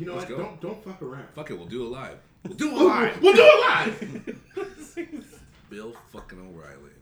[0.00, 0.38] You know Let's what?
[0.38, 0.44] go.
[0.44, 1.26] Don't don't fuck around.
[1.34, 2.16] Fuck it, we'll do it live.
[2.42, 3.20] We'll do it live.
[3.22, 5.20] we'll do it live.
[5.70, 6.92] Bill fucking O'Reilly.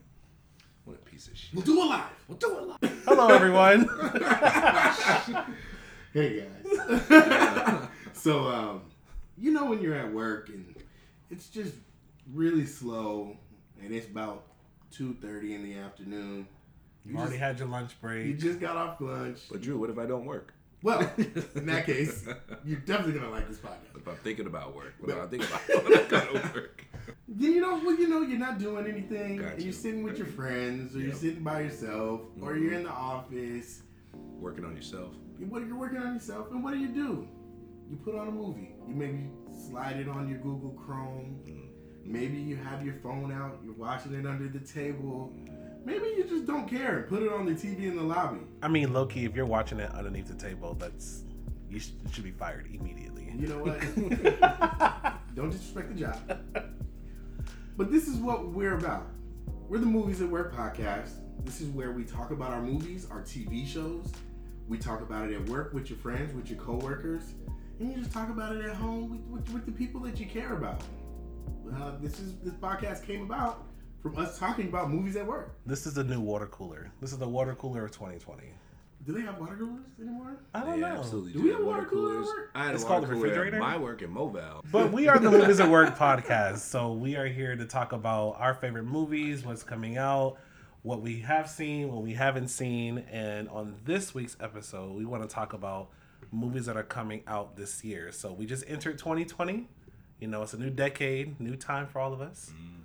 [0.83, 1.55] What a piece of shit.
[1.55, 2.03] We'll do it live.
[2.27, 3.03] We'll do it live.
[3.05, 3.87] Hello, everyone.
[6.11, 7.87] Hey guys.
[8.13, 8.81] so um,
[9.37, 10.75] you know when you're at work and
[11.29, 11.75] it's just
[12.33, 13.37] really slow
[13.81, 14.43] and it's about
[14.91, 16.47] two thirty in the afternoon.
[17.05, 18.25] you already had your lunch break.
[18.25, 19.39] You just got off lunch.
[19.49, 20.53] But Drew, what if I don't work?
[20.81, 20.99] Well,
[21.55, 22.25] in that case,
[22.63, 23.97] you're definitely gonna like this podcast.
[23.97, 26.85] If I'm thinking about work, what if I'm thinking about when I go to work?
[27.31, 29.61] Then you know, well, you know, you're not doing anything, and Gotcha.
[29.61, 32.61] you're sitting with your friends, or you're sitting by yourself, or Mhm.
[32.63, 33.83] you're in the office.
[34.39, 35.13] Working on yourself.
[35.39, 37.27] You- What you're working on yourself, and what do you do?
[37.89, 38.71] You put on a movie.
[38.87, 39.29] You maybe
[39.69, 41.39] slide it on your Google Chrome.
[41.47, 41.69] Mm.
[42.03, 43.59] Maybe you have your phone out.
[43.63, 45.31] You're watching it under the table.
[45.89, 47.07] Maybe you just don't care.
[47.09, 48.41] Put it on the TV in the lobby.
[48.61, 51.23] I mean, Loki, if you're watching it underneath the table, that's
[51.67, 53.33] you should, should be fired immediately.
[53.35, 53.79] You know what?
[55.35, 56.39] don't disrespect the job.
[57.75, 59.07] But this is what we're about.
[59.67, 61.09] We're the Movies at Work podcast.
[61.43, 64.11] This is where we talk about our movies, our TV shows.
[64.67, 67.23] We talk about it at work with your friends, with your coworkers,
[67.79, 70.27] and you just talk about it at home with, with, with the people that you
[70.27, 70.83] care about.
[71.73, 73.68] Uh, this is this podcast came about
[74.01, 75.55] from us talking about movies at work.
[75.65, 76.91] This is the new water cooler.
[77.01, 78.43] This is the water cooler of 2020.
[79.05, 80.37] Do they have water coolers anymore?
[80.53, 80.97] I don't They know.
[80.97, 81.45] absolutely Do do.
[81.45, 82.27] we have water cooler coolers.
[82.53, 83.59] I had It's a called water a cooler at refrigerator?
[83.59, 84.63] My work in Mobile.
[84.71, 88.35] But we are the Movies at Work podcast, so we are here to talk about
[88.39, 90.37] our favorite movies, what's coming out,
[90.83, 95.23] what we have seen, what we haven't seen, and on this week's episode, we want
[95.23, 95.89] to talk about
[96.31, 98.11] movies that are coming out this year.
[98.11, 99.67] So we just entered 2020.
[100.19, 102.51] You know, it's a new decade, new time for all of us.
[102.53, 102.78] Mm.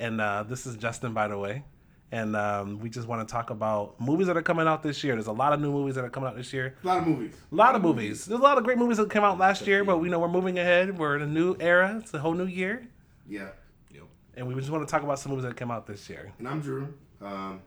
[0.00, 1.62] And uh, this is Justin, by the way.
[2.10, 5.14] And um, we just want to talk about movies that are coming out this year.
[5.14, 6.74] There's a lot of new movies that are coming out this year.
[6.82, 7.34] A lot of movies.
[7.52, 8.24] A lot of movies.
[8.24, 10.26] There's a lot of great movies that came out last year, but we know we're
[10.26, 10.98] moving ahead.
[10.98, 12.00] We're in a new era.
[12.02, 12.88] It's a whole new year.
[13.28, 13.50] Yeah.
[13.94, 14.02] Yep.
[14.36, 16.32] And we just want to talk about some movies that came out this year.
[16.38, 16.92] and I'm Drew.
[17.22, 17.60] Um,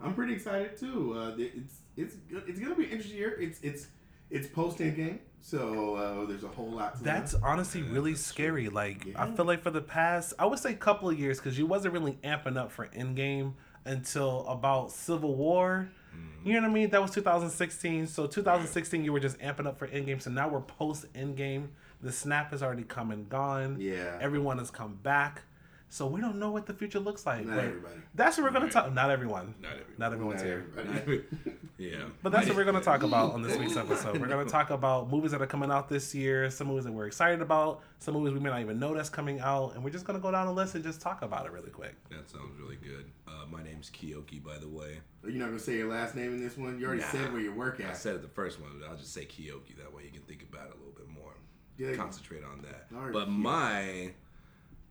[0.00, 1.14] I'm pretty excited too.
[1.16, 3.36] Uh, it's it's it's gonna be an interesting year.
[3.38, 3.86] It's it's
[4.32, 6.96] it's post game, so uh, there's a whole lot.
[6.96, 7.42] to That's learn.
[7.44, 8.68] honestly really scary.
[8.68, 11.66] Like I feel like for the past, I would say, couple of years, because you
[11.66, 13.52] wasn't really amping up for Endgame
[13.84, 15.90] until about Civil War.
[16.44, 16.90] You know what I mean?
[16.90, 18.08] That was 2016.
[18.08, 20.20] So 2016, you were just amping up for Endgame.
[20.20, 21.68] So now we're post Endgame.
[22.02, 23.76] The snap has already come and gone.
[23.80, 24.18] yeah.
[24.20, 25.42] Everyone has come back.
[25.92, 27.44] So we don't know what the future looks like.
[27.44, 27.96] Not everybody.
[28.14, 28.90] That's what we're gonna talk.
[28.94, 29.54] Not everyone.
[29.60, 29.94] Not everyone.
[29.98, 30.64] Not everyone's Not here.
[30.78, 31.24] everybody.
[31.76, 32.04] yeah.
[32.22, 34.18] But that's what we're going to talk about on this week's episode.
[34.18, 36.92] We're going to talk about movies that are coming out this year, some movies that
[36.92, 39.90] we're excited about, some movies we may not even know that's coming out, and we're
[39.90, 41.94] just going to go down the list and just talk about it really quick.
[42.08, 43.10] That sounds really good.
[43.28, 45.00] Uh, my name's Kiyoki, by the way.
[45.24, 46.78] Are You're not gonna say your last name in this one.
[46.80, 47.08] You already Nah.
[47.08, 47.90] said where you work at.
[47.90, 49.76] I said it the first one, but I'll just say Kiyoki.
[49.76, 51.34] That way you can think about it a little bit more.
[51.76, 51.94] Yeah.
[51.96, 52.86] Concentrate on that.
[52.96, 53.36] All right, but Kiyoki.
[53.38, 54.10] my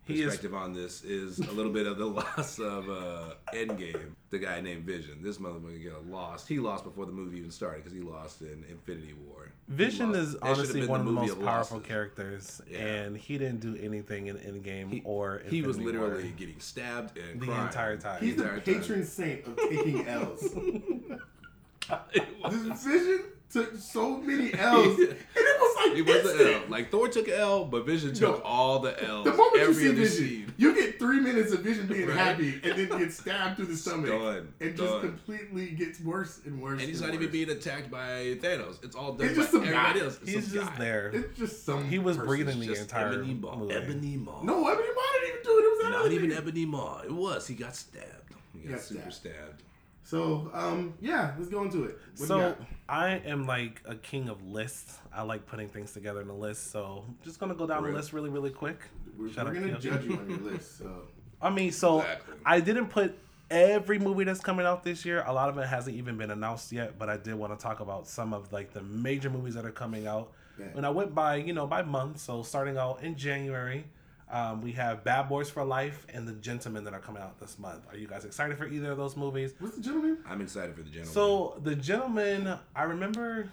[0.05, 4.11] He is perspective on this is a little bit of the loss of uh, Endgame.
[4.31, 5.21] The guy named Vision.
[5.21, 6.47] This motherfucker got lost.
[6.47, 9.51] He lost before the movie even started because he lost in Infinity War.
[9.67, 11.87] Vision is that honestly been one of the movie most powerful losses.
[11.87, 12.79] characters, Yeah.
[12.79, 17.17] and he didn't do anything in Endgame He, or he was literally War getting stabbed
[17.17, 17.67] and the crying.
[17.67, 18.21] entire time.
[18.23, 18.73] He's the entire time.
[18.81, 20.43] patron saint of taking L's.
[22.13, 26.37] It was- Vision took so many L's, and it was like It was instant.
[26.37, 26.61] the L.
[26.69, 28.43] Like Thor took an L, but Vision took No.
[28.43, 29.25] all the L's.
[29.25, 30.53] The moment you every see other Vision, scene.
[30.57, 32.17] you get three minutes of Vision being Right.
[32.17, 34.53] happy, and then get stabbed through the stomach, Done.
[34.59, 35.01] and just Done.
[35.01, 36.79] completely gets worse and worse.
[36.79, 38.83] And he's and not even being attacked by Thanos.
[38.83, 40.05] It's all done It's by just some everybody guy.
[40.05, 40.19] else.
[40.21, 40.79] It's He's some just guy.
[40.79, 41.09] there.
[41.13, 41.83] It's just some.
[41.89, 43.55] He was breathing the Just entire Ebony Maw.
[43.57, 43.73] movie.
[43.73, 44.43] Ebony Maw.
[44.43, 45.61] No, Ebony Maw didn't even do it.
[45.61, 46.37] It was Not even nigga.
[46.37, 47.01] Ebony Maw.
[47.01, 47.47] It was.
[47.47, 48.07] He got stabbed.
[48.53, 49.35] He got, got super stabbed.
[49.35, 49.63] stabbed.
[50.03, 51.97] So, um, yeah, let's go into it.
[52.17, 52.55] What So?
[52.89, 54.97] I am like a king of lists.
[55.13, 56.71] I like putting things together in a list.
[56.71, 57.93] So just gonna go down Really?
[57.93, 58.79] the list really, really quick.
[59.17, 60.77] we're, we're gonna judge you on your list.
[60.79, 61.03] So,
[61.41, 62.35] I mean, so Exactly.
[62.45, 63.17] I didn't put
[63.49, 65.23] every movie that's coming out this year.
[65.25, 67.79] A lot of it hasn't even been announced yet, but I did want to talk
[67.79, 70.31] about some of like the major movies that are coming out.
[70.59, 70.65] Yeah.
[70.75, 72.19] And I went by, you know, by month.
[72.19, 73.85] So starting out in January,
[74.31, 77.59] um, we have Bad Boys for Life and The Gentlemen that are coming out this
[77.59, 77.85] month.
[77.91, 79.53] Are you guys excited for either of those movies?
[79.59, 80.17] what's the gentleman?
[80.27, 81.13] I'm excited for the gentleman.
[81.13, 83.49] So The Gentlemen, I remember.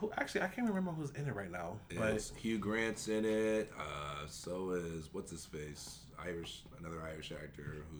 [0.00, 3.24] Who actually I can't remember who's in it right now, but It's Hugh Grant's in
[3.26, 3.70] it.
[3.78, 5.98] Uh, so is what's his face?
[6.24, 7.98] Irish, another Irish actor who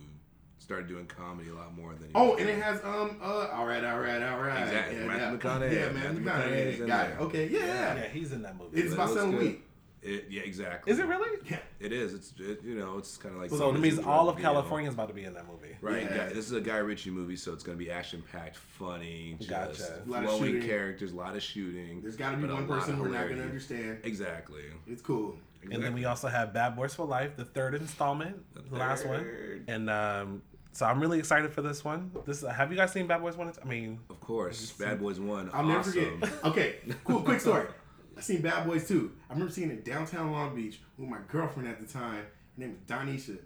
[0.58, 2.04] started doing comedy a lot more than.
[2.08, 4.62] He Oh, was and it has um uh all right, all right, all right.
[4.62, 4.96] Exactly.
[4.96, 5.36] Yeah, Matthew yeah.
[5.36, 5.72] McConaughey.
[5.74, 6.86] Yeah, Matthew Matthew McConaughey.
[6.86, 7.20] Got it.
[7.20, 7.58] Okay, yeah.
[7.66, 8.80] yeah, Yeah, he's in that movie.
[8.80, 9.40] It's It about looks selling good.
[9.42, 9.62] weed.
[10.04, 10.92] It, yeah, exactly.
[10.92, 11.38] Is it really?
[11.50, 11.58] Yeah.
[11.80, 12.12] It is.
[12.12, 13.50] It's it, you know, it's kind of like.
[13.50, 14.38] So it means all of.
[14.38, 15.76] California is about to be in that movie.
[15.80, 16.02] Right.
[16.02, 16.16] Yeah.
[16.16, 19.36] Guy, this is a Guy Ritchie movie, so it's going to be action packed, funny,
[19.38, 20.02] just Gotcha.
[20.06, 20.68] A lot of flowing shooting.
[20.68, 22.02] characters, a lot of shooting.
[22.02, 23.98] There's got to be one person we're not going to understand.
[24.04, 24.64] Exactly.
[24.86, 25.36] It's cool.
[25.70, 29.64] And then we also have Bad Boys for Life, the third installment, the, last one.
[29.66, 30.42] And um,
[30.72, 32.10] so I'm really excited for this one.
[32.26, 33.50] This have you guys seen Bad Boys one?
[33.62, 35.50] I mean, Of course, Bad Boys One.
[35.54, 36.20] I'll never awesome.
[36.20, 36.44] forget.
[36.44, 37.22] Okay, cool.
[37.22, 37.66] Quick story.
[38.16, 39.12] I seen Bad Boys too.
[39.28, 42.16] I remember seeing it downtown Long Beach with my girlfriend at the time.
[42.16, 42.24] Her
[42.58, 43.38] name was Donisha.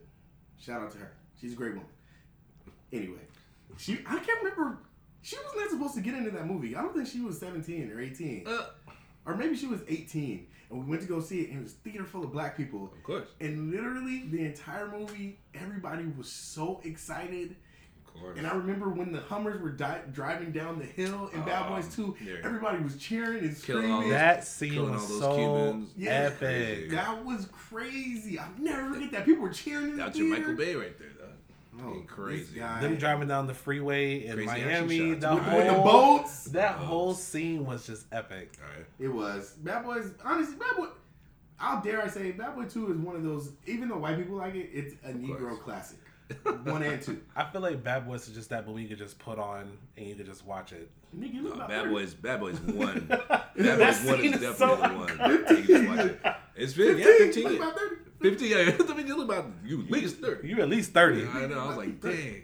[0.59, 1.12] Shout out to her.
[1.41, 1.87] She's a great woman.
[2.93, 3.20] Anyway,
[3.76, 4.79] she I can't remember.
[5.23, 6.76] She was not supposed to get into that movie.
[6.76, 8.47] I don't think she was 17 or 18.
[8.47, 8.67] Uh,
[9.26, 10.47] or maybe she was 18.
[10.70, 12.85] And we went to go see it, and it was theater full of black people.
[12.94, 13.29] of course.
[13.41, 17.56] And literally, the entire movie, everybody was so excited.
[18.19, 18.38] Of course.
[18.38, 21.75] And I remember when the Hummers were di- driving down the hill in Bad Oh,
[21.76, 22.35] Boys 2, yeah.
[22.44, 24.11] everybody was cheering and Killing all screaming.
[24.19, 25.91] that scene was so Cubans.
[25.97, 26.11] Yeah.
[26.11, 26.38] epic.
[26.38, 26.88] Crazy.
[26.88, 28.38] That was crazy.
[28.38, 29.25] I'll never forget that.
[29.25, 30.38] People were cheering in That's the your.
[30.38, 31.29] Michael Bay right there, dog.
[31.85, 32.59] Oh, crazy.
[32.59, 32.81] guy.
[32.81, 36.44] Them driving down the freeway in Crazy Miami, the with, whole with the boats.
[36.47, 36.87] that Boats.
[36.88, 38.55] whole scene was just epic.
[38.61, 38.87] All right.
[38.99, 39.53] It was.
[39.62, 40.87] Bad Boys, honestly, Bad Boy,
[41.56, 44.37] how dare I say, Bad Boy 2 is one of those, even though white people
[44.37, 45.59] like it, it's a Negro course.
[45.62, 45.99] classic.
[46.64, 47.20] One and two.
[47.34, 50.06] I feel like Bad Boys is just that movie you could just put on and
[50.06, 50.90] you could just watch it.
[51.16, 51.90] Nigga, you look No, Bad 30.
[51.90, 53.06] Boys, Bad Boys One.
[53.08, 55.30] Bad That Boys One scene is is definitely so the one.
[55.30, 56.20] You can just watch it.
[56.56, 57.44] It's 15, yeah, 15, 15.
[57.44, 57.58] look yeah.
[57.58, 57.94] about 30.
[58.20, 58.56] 50, yeah.
[58.92, 60.48] I mean, you look about you at least 30.
[60.48, 61.26] You at least thirty.
[61.26, 61.60] I know.
[61.60, 62.42] I was like, dang.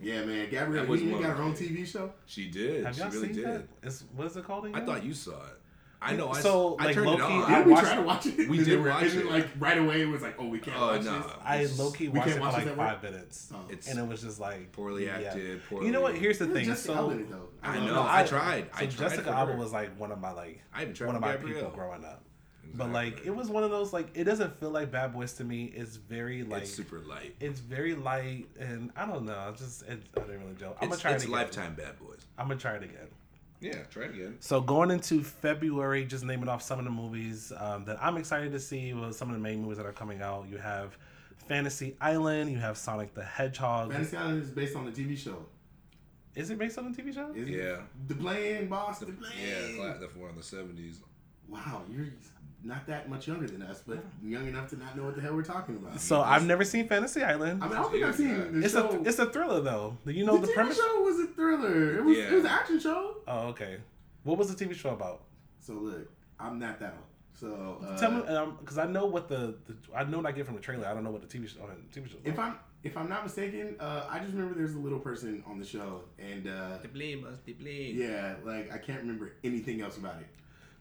[0.00, 0.48] Yeah, man.
[0.50, 2.12] Gabrielle That was Union got her own TV show.
[2.24, 2.86] she did.
[2.86, 3.44] Have she y'all really seen did.
[3.44, 3.68] that?
[3.82, 5.60] It's, what is it called I thought you saw it.
[6.02, 6.30] I know.
[6.30, 7.42] I, So, I like, turned it low-key, on.
[7.44, 8.36] I Didn't we watched- try to watch it?
[8.48, 9.26] we And did then- watch and it.
[9.30, 11.18] like right away, it was like, oh, we can't Oh, watch no.
[11.22, 11.32] this.
[11.44, 12.88] I low key watched it for watch like this work?
[12.88, 13.58] five minutes, Oh.
[13.70, 15.18] It's and it was just like poorly yeah.
[15.18, 15.62] acted.
[15.68, 15.86] Poorly.
[15.86, 16.14] You know what?
[16.16, 16.64] Here's the It thing.
[16.66, 17.48] Jessica So Alba though.
[17.62, 17.94] I know.
[17.94, 18.00] her.
[18.10, 18.64] I tried.
[18.64, 21.22] So I tried Jessica Alba was like one of my like I tried one of
[21.22, 22.24] my people growing up.
[22.74, 25.44] But like it was one of those like it doesn't feel like Bad Boys to
[25.44, 25.66] me.
[25.76, 27.34] It's very like it's super light.
[27.38, 29.48] it's very light and I don't know.
[29.50, 30.78] It's just it, I didn't really joke.
[30.80, 31.38] I'm It's, gonna try it's it again.
[31.38, 32.24] Lifetime Bad Boys.
[32.38, 33.08] I'm gonna try it again.
[33.62, 34.36] Yeah, try it again.
[34.40, 38.52] So going into February, just naming off some of the movies um, that I'm excited
[38.52, 38.92] to see.
[38.92, 40.46] Well, some of the main movies that are coming out.
[40.50, 40.96] You have
[41.48, 42.50] Fantasy Island.
[42.50, 43.92] You have Sonic the Hedgehog.
[43.92, 45.46] Fantasy Island is based on the TV show.
[46.34, 47.30] Is it based on a TV show?
[47.34, 47.58] Is Yeah.
[47.62, 47.80] It?
[48.08, 49.32] The Blaine, boss, the Blaine.
[49.40, 51.00] Yeah, cla- the one of the seventies.
[51.48, 52.06] Wow, you're
[52.64, 55.34] not that much younger than us, but young enough to not know what the hell
[55.34, 56.00] we're talking about.
[56.00, 57.62] So I've never seen Fantasy Island.
[57.62, 58.90] I mean, I don't think I've seen the it's show.
[58.90, 59.96] a it's a thriller though.
[60.06, 60.76] You know the, the, TV premise?
[60.76, 61.98] show was a thriller.
[61.98, 63.16] It was it was an action show.
[63.26, 63.78] Oh, okay.
[64.24, 65.22] What was the TV show about?
[65.58, 67.06] So look, I'm not that old.
[67.34, 70.46] So uh, Tell me, because I know what the, the I know what I get
[70.46, 70.86] from the trailer.
[70.86, 71.62] I don't know what the TV show.
[71.62, 72.18] uh, TV show.
[72.24, 75.58] if I'm if I'm not mistaken, uh, I just remember there's a little person on
[75.58, 77.96] the show, and uh, The blame must be blame.
[77.96, 80.26] yeah, like I can't remember anything else about it.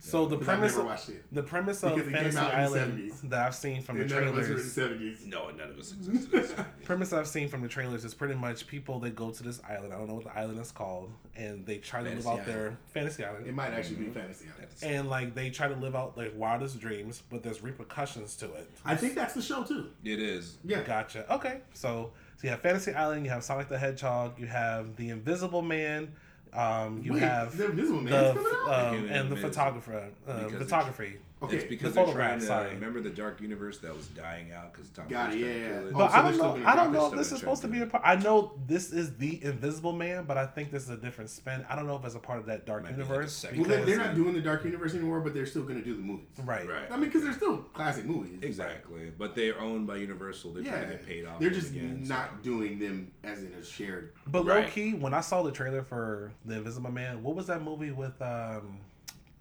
[0.04, 2.52] So the 'Cause I've premise, of, the premise of Because it came Fantasy out in
[2.52, 4.72] the Island that I've seen from the And none of us were in the trailers,
[4.74, 5.26] seventies.
[5.28, 6.66] No, none of us existed.
[6.84, 9.94] premise I've seen from the trailers is pretty much people that go to this island.
[9.94, 12.48] I don't know what the island is called, and they try to live out Island.
[12.48, 13.46] their fantasy island.
[13.48, 14.46] It might actually be fantasy.
[14.58, 14.72] Island.
[14.82, 18.70] and like they try to live out their wildest dreams, but there's repercussions to it.
[18.84, 19.92] I think that's the show too.
[20.04, 20.58] it is.
[20.64, 20.82] Yeah.
[20.82, 21.32] Gotcha.
[21.32, 25.10] Okay, so so you have Fantasy Island, you have Sonic the Hedgehog, you have the
[25.12, 26.12] Invisible Man,
[26.54, 28.38] um, you Wait, have the Invisible the Man's
[28.68, 31.18] um, and the photographer, uh, Because it's- photography.
[31.44, 34.72] Okay, it's because the they're trying to remember the dark universe that was dying out
[34.74, 35.86] because Tom Got it, to yeah, it.
[35.86, 35.92] yeah.
[35.92, 36.68] But Oh, so I don't know.
[36.70, 38.04] I don't know if this is supposed to be a part.
[38.06, 41.66] I know this is the Invisible Man, but I think this is a different spin.
[41.68, 43.44] I don't know if it's a part of that dark be like universe.
[43.56, 46.02] Well, they're not doing the Dark Universe anymore, but they're still going to do the
[46.04, 46.28] movies.
[46.46, 46.68] right.
[46.70, 46.92] Right.
[46.92, 48.38] I mean, because they're still classic movies.
[48.44, 49.12] Exactly.
[49.18, 50.54] But they're owned by Universal.
[50.54, 51.40] They're Yeah, trying to get paid off.
[51.40, 54.14] they're just again, not so- doing them as in a shared.
[54.28, 54.66] But Right.
[54.66, 57.90] low key, when I saw the trailer for the Invisible Man, what was that movie
[57.92, 58.78] with um,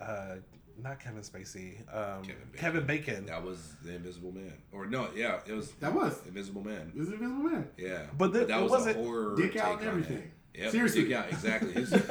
[0.01, 0.37] uh,
[0.83, 2.59] not Kevin Spacey, um, Kevin Bacon.
[2.59, 3.27] Kevin Bacon.
[3.27, 4.53] That was the Invisible Man.
[4.73, 6.93] Or no, yeah, it was That was Invisible Man.
[6.95, 7.69] this is Invisible Man.
[7.77, 9.37] Yeah, But the- that was wasn't- a horror.
[9.37, 10.17] Dick take out on everything.
[10.19, 10.31] it.
[10.53, 11.05] Yep, Seriously.
[11.05, 11.73] dick out exactly.
[11.75, 12.07] He's, that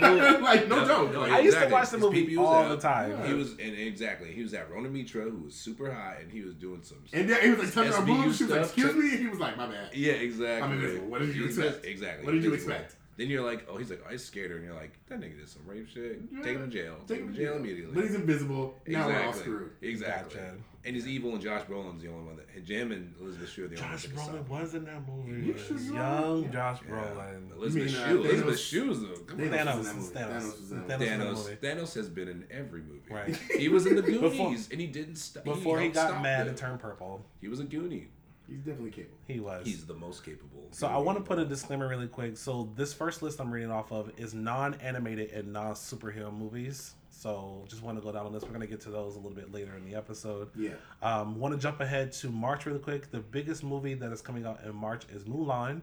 [0.00, 1.12] fool, like no no, joke.
[1.12, 2.68] no, Like, I used to watch the His movie peepee was all out.
[2.70, 3.24] the time.
[3.24, 6.40] He was and exactly he was at Rhona Mitra, who was super high, and he
[6.42, 6.98] was doing some.
[7.12, 8.36] and then he was like touching her SVU boobs.
[8.36, 10.60] She was like, "Excuse check- me," and he was like, "My bad." Yeah, exactly.
[10.60, 11.06] I'm invisible.
[11.06, 11.84] What did you expect?
[11.84, 12.26] Exactly.
[12.26, 12.96] What did you expect?
[13.16, 15.48] Then you're like, oh, he's like, I scared her, and you're like, that nigga did
[15.48, 16.20] some rape shit.
[16.32, 16.42] Yeah.
[16.42, 16.96] Take him to jail.
[17.06, 17.94] Take, him to jail immediately.
[17.94, 18.80] But he's invisible.
[18.88, 19.42] Now we're all Exactly.
[19.42, 19.70] screwed.
[19.82, 20.40] Exactly.
[20.40, 20.54] Gotcha.
[20.86, 22.46] And he's evil, and Josh Brolin's the only one that.
[22.54, 24.74] And Jim and Elizabeth Shue are the only ones Josh that can stop Brolin was
[24.74, 25.46] in that movie.
[25.46, 25.80] You should.
[25.80, 26.50] Young Yeah.
[26.50, 26.94] Josh Yeah.
[26.94, 27.52] Brolin.
[27.56, 28.18] Elizabeth You mean, uh, Shue.
[28.24, 29.08] Elizabeth Shue's though.
[29.26, 29.38] Come.
[29.38, 29.78] Thanos Thanos.
[29.78, 30.34] was in that movie.
[30.34, 30.42] Thanos.
[30.42, 31.00] Thanos was in that Thanos.
[31.00, 31.00] movie.
[31.00, 31.44] was in the Thanos.
[31.62, 31.80] movie.
[31.80, 33.00] Thanos has been in every movie.
[33.10, 33.36] Right.
[33.56, 35.44] He was in the Goonies, Before- and he didn't stop.
[35.44, 36.48] Before he helped got stop mad them.
[36.48, 38.08] and turned purple, He was a Goonie.
[38.48, 39.16] He's definitely capable.
[39.26, 39.66] he was.
[39.66, 40.68] He's the most capable.
[40.70, 42.36] So I want to put a disclaimer really quick.
[42.36, 46.94] So this first list I'm reading off of is non-animated and non-superhero movies.
[47.10, 48.42] So just want to go down on this.
[48.42, 50.50] We're gonna get to those a little bit later in the episode.
[50.56, 50.72] Yeah.
[51.02, 53.10] Um, want to jump ahead to March really quick.
[53.10, 55.80] The biggest movie that is coming out in March is Mulan.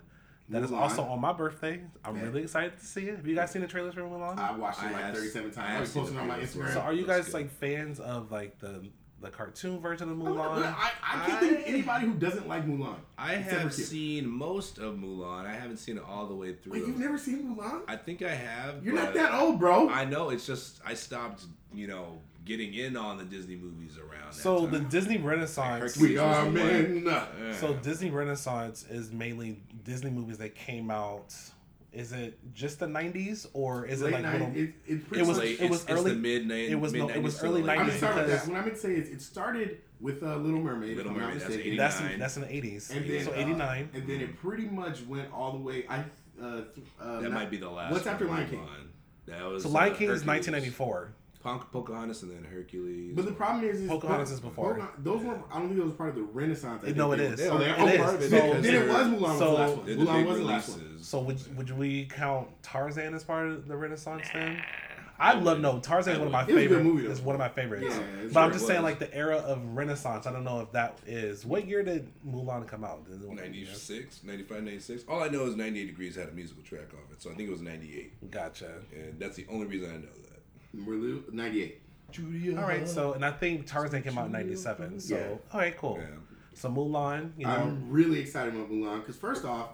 [0.50, 0.82] That is Mulan.
[0.82, 1.82] also on my birthday.
[2.04, 2.24] I'm Yeah.
[2.24, 3.16] really excited to see it.
[3.16, 4.38] Have you guys seen the trailers for Mulan?
[4.38, 5.58] I watched it I like have- 37 times.
[5.58, 6.74] I, have was posting on my Instagram.
[6.74, 8.84] so are you guys like fans of like the
[9.22, 10.64] the cartoon version of Mulan?
[10.64, 12.96] I, I can't think of anybody who doesn't like Mulan.
[13.18, 15.46] I have for seen most of Mulan.
[15.46, 16.74] I haven't seen it all the way through.
[16.74, 17.82] Wait, you've never seen Mulan?
[17.88, 18.84] I think I have.
[18.84, 19.90] You're not that old, bro.
[19.90, 20.30] I know.
[20.30, 24.34] It's just I stopped, you know, getting in on the Disney movies around.
[24.34, 24.80] That so the.
[24.80, 25.98] Disney Renaissance.
[25.98, 27.04] we are men.
[27.06, 27.54] Yeah.
[27.54, 31.34] So Disney Renaissance is mainly Disney movies that came out.
[31.94, 35.24] Is it just the '90s or is Late it like night, little- it, it's pretty
[35.24, 37.44] it was- Late- it was it's, early- It's the mid it was no- it was
[37.44, 37.70] early '90s.
[37.70, 38.48] I'm 90s gonna start with that.
[38.48, 40.96] What I'm gonna say is it started with uh, Little Mermaid.
[40.96, 41.72] Little if Mermaid, that's mistaken.
[41.74, 41.78] 89.
[41.78, 42.96] that's in, that's in the '80s.
[42.96, 43.90] And then so uh, '89.
[43.94, 45.86] and then it pretty much went all the way.
[45.90, 45.98] I
[46.42, 47.92] uh, th- uh, That not- might be the last.
[47.92, 48.68] What's after one, Lion King?
[49.28, 51.14] That was so Lion uh, King is 1994.
[51.42, 53.14] Punk, Pocahontas and then Hercules.
[53.16, 54.76] But the problem is, is Pocahontas is before.
[54.76, 55.40] Poca- those were.
[55.52, 56.84] I don't think those were part of the Renaissance.
[56.86, 57.42] I No, it they is.
[57.50, 58.14] Oh, they're It oh, is.
[58.14, 58.30] of it.
[58.30, 59.86] So- then, then it was Mulan was the last one.
[59.86, 60.98] They're the Mulan was the last one.
[61.02, 64.62] So would would we count Tarzan as part of the Renaissance then?
[65.20, 66.84] I love no Tarzan is one of my It was a good favorite.
[66.84, 67.12] movie, though.
[67.12, 67.86] Is one of my favorites.
[67.96, 70.26] Yeah, it's but I'm just saying like the era of Renaissance.
[70.26, 73.02] I don't know if that is what year did Mulan come out?
[73.08, 73.68] Is it one of the years?
[73.68, 75.04] 96, 95, 96.
[75.08, 77.50] All I know is 98 Degrees had a musical track off it, so I think
[77.50, 78.32] it was 98.
[78.32, 78.72] Gotcha.
[78.96, 80.31] And that's the only reason I know that.
[80.74, 81.82] We're lo- 98.
[82.58, 85.00] All right, so and I think Tarzan came out in '97.
[85.00, 85.28] So Yeah.
[85.54, 85.98] all right, cool.
[86.00, 86.08] Yeah.
[86.54, 89.70] So Mulan, you know, I'm really excited about Mulan because first off,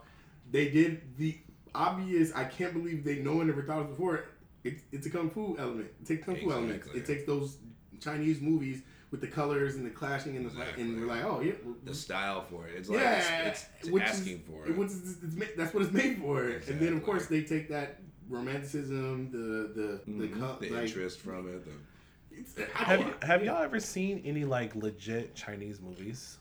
[0.52, 1.36] they did the
[1.74, 2.32] obvious.
[2.36, 4.26] I can't believe they no one ever thought of it before.
[4.64, 5.90] It, it's a kung fu element.
[6.02, 6.88] It takes kung fu elements.
[6.94, 7.58] It takes those
[8.00, 10.84] Chinese movies with the colors and the clashing and the Exactly.
[10.84, 11.54] and we're like, oh yeah,
[11.86, 12.76] The style for it.
[12.78, 14.78] It's like yeah, it's, it's, it's asking is, for it.
[14.78, 16.44] Which is, it's, ma- that's what it's made for.
[16.44, 18.00] And then of course they take that
[18.30, 19.38] romanticism, the
[19.74, 20.40] the the, Mhm.
[20.40, 21.66] co- the like, interest from it.
[22.56, 26.38] The, have you, have y'all ever seen any like legit Chinese movies?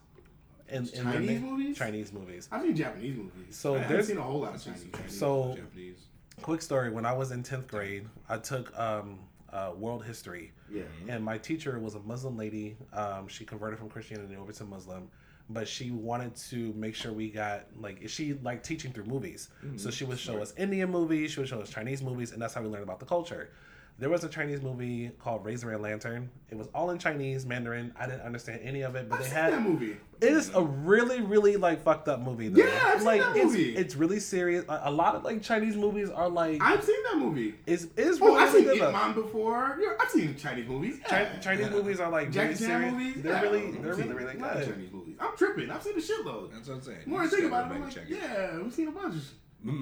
[0.69, 1.79] In, in Chinese na- movies?
[1.79, 2.49] Chinese movies.
[2.51, 3.57] I've seen Japanese movies.
[3.57, 4.85] So I haven't there's- seen a whole lot of Chinese.
[4.93, 5.99] Chinese, So- Japanese.
[6.43, 9.21] Quick story: When I was in tenth grade, I took um,
[9.53, 10.83] uh, world history, Yeah.
[11.09, 12.77] and my teacher was a Muslim lady.
[12.93, 15.09] Um, she converted from Christianity over to Muslim,
[15.49, 19.49] but she wanted to make sure we got like she liked teaching through movies.
[19.61, 19.91] So mm-hmm.
[19.91, 22.63] she would show us Indian movies, she would show us Chinese movies, and that's how
[22.63, 23.51] we learned about the culture.
[23.99, 26.29] There was a Chinese movie called Razor and Lantern.
[26.51, 27.95] It was all in Chinese, Mandarin.
[27.99, 29.97] I didn't understand any of it, but I've they seen had that movie.
[30.21, 32.49] it is a really, really like fucked up movie.
[32.49, 32.63] Though.
[32.63, 33.75] Yeah, I've seen that it's movie.
[33.75, 34.67] it's really serious.
[34.69, 37.55] A, a lot of like Chinese movies are like I've seen that movie.
[37.65, 38.89] it's it's Oh, really, I've seen really Ip good.
[38.89, 38.93] though.
[38.99, 39.79] Man before.
[39.81, 40.99] Yeah, I've seen Chinese movies.
[41.07, 41.39] Chi- Yeah.
[41.39, 42.93] Chinese movies are like Jackie really Chan serious.
[42.93, 43.23] movies.
[43.23, 43.41] They're yeah.
[43.41, 44.75] really I've they're seen really really a lot of good.
[44.75, 45.15] Chinese movies.
[45.21, 45.71] I'm tripping.
[45.71, 46.53] I've seen a shitload.
[46.53, 46.99] That's what I'm saying.
[47.07, 48.23] More I think about it, I'm like, back and check it.
[48.31, 49.15] yeah, we've seen a bunch.
[49.15, 49.25] Mhm.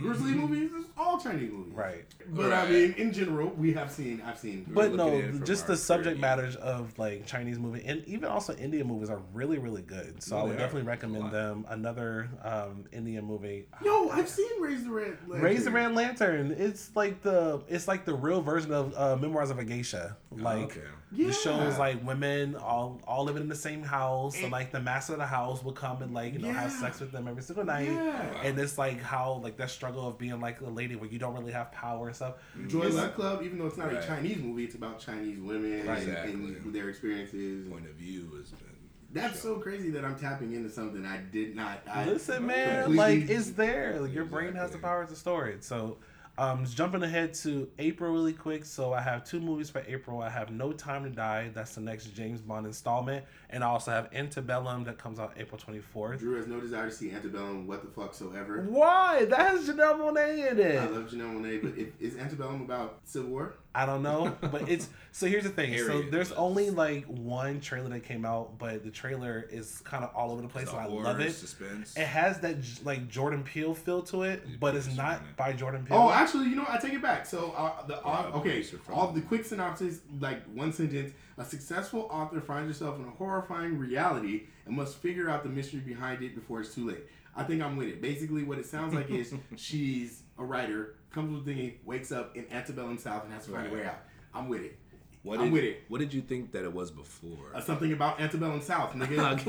[0.02, 1.74] Bruce Lee movies, it's all Chinese movies.
[1.74, 2.04] Right.
[2.28, 4.22] But I mean, in general, we have seen.
[4.26, 4.64] I've seen.
[4.68, 6.20] But no, at it from just the subject experience.
[6.54, 10.22] matters of like Chinese movie and even also Indian movies are really really good.
[10.22, 10.58] So No, I would they are.
[10.66, 11.66] definitely recommend them.
[11.68, 13.66] Another um, Indian movie.
[13.84, 15.18] Yo, I've seen Raise the Red.
[15.26, 15.40] Lantern.
[15.44, 16.52] Raise the Red Lantern.
[16.58, 20.16] It's like the it's like the real version of uh, Memoirs of a Geisha.
[20.30, 20.80] Like Oh, okay.
[21.12, 21.28] Yeah.
[21.28, 24.80] the shows like women all all living in the same house, and And- like the
[24.80, 27.42] master of the house will come and like you know have sex with them every
[27.42, 27.88] single night.
[27.90, 28.42] Yeah.
[28.42, 31.34] And it's like how like that struggle of being like a lady where you don't
[31.34, 32.34] really have power and stuff.
[32.68, 34.02] Joy It's- Luck Club, even though it's not Right.
[34.02, 35.98] a Chinese movie, it's about Chinese women Right.
[35.98, 36.32] and, Exactly.
[36.32, 37.68] and their experiences.
[37.68, 38.70] Point of view has been.
[39.12, 39.56] That's shown.
[39.56, 41.80] so crazy that I'm tapping into something I did not.
[41.86, 44.00] I, Listen, man, like it's there.
[44.00, 44.80] Like, your brain has the Exactly.
[44.80, 45.62] power to store it.
[45.62, 45.98] So,
[46.36, 48.64] um, just jumping ahead to April really quick.
[48.64, 50.20] So I have two movies for April.
[50.20, 51.50] I have No Time to Die.
[51.54, 53.24] That's the next James Bond installment,
[53.54, 56.18] and I also have Antebellum that comes out April twenty fourth.
[56.18, 57.68] Drew has no desire to see Antebellum.
[57.68, 58.62] What the fuck so ever.
[58.62, 59.24] Why?
[59.26, 60.76] That has Janelle Monae in it.
[60.76, 63.54] I love Janelle Monae, but if, is Antebellum about Civil War?
[63.72, 65.26] I don't know, but it's so.
[65.26, 65.76] Here's the thing.
[65.78, 66.10] So Period.
[66.10, 70.32] there's only like one trailer that came out, but the trailer is kind of all
[70.32, 70.66] over the place.
[70.66, 71.32] The and I horror, love it.
[71.32, 71.96] Suspense.
[71.96, 75.36] It has that like Jordan Peele feel to it, but it's not it.
[75.36, 75.96] by Jordan Peele.
[75.96, 77.24] Oh, actually, you know, I take it back.
[77.24, 82.08] So uh, the uh, Yeah, okay, all the quick synopsis, like one sentence: a successful
[82.10, 86.34] author finds herself in a horrifying reality and must figure out the mystery behind it
[86.34, 87.04] before it's too late.
[87.36, 88.00] I think I'm with it.
[88.00, 92.46] Basically, what it sounds like is she's a writer, comes with thingy, wakes up in
[92.52, 93.98] antebellum South, and has to find a way out.
[94.32, 94.78] I'm with it.
[95.24, 95.82] What I'm did, with it.
[95.88, 97.50] What did you think that it was before?
[97.54, 99.16] Uh, something about antebellum South, nigga.
[99.24, 99.46] Like,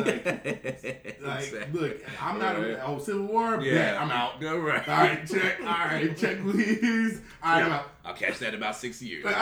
[1.22, 1.80] like, Exactly.
[1.82, 2.72] look, I'm not Right.
[2.72, 3.62] a oh Civil War.
[3.62, 4.44] Yeah, Yeah, I'm out.
[4.44, 4.88] All right.
[4.88, 5.60] All right, check.
[5.60, 7.22] All right, check, please.
[7.44, 7.90] All right, I'm out.
[8.06, 9.26] I'll catch that in about six years.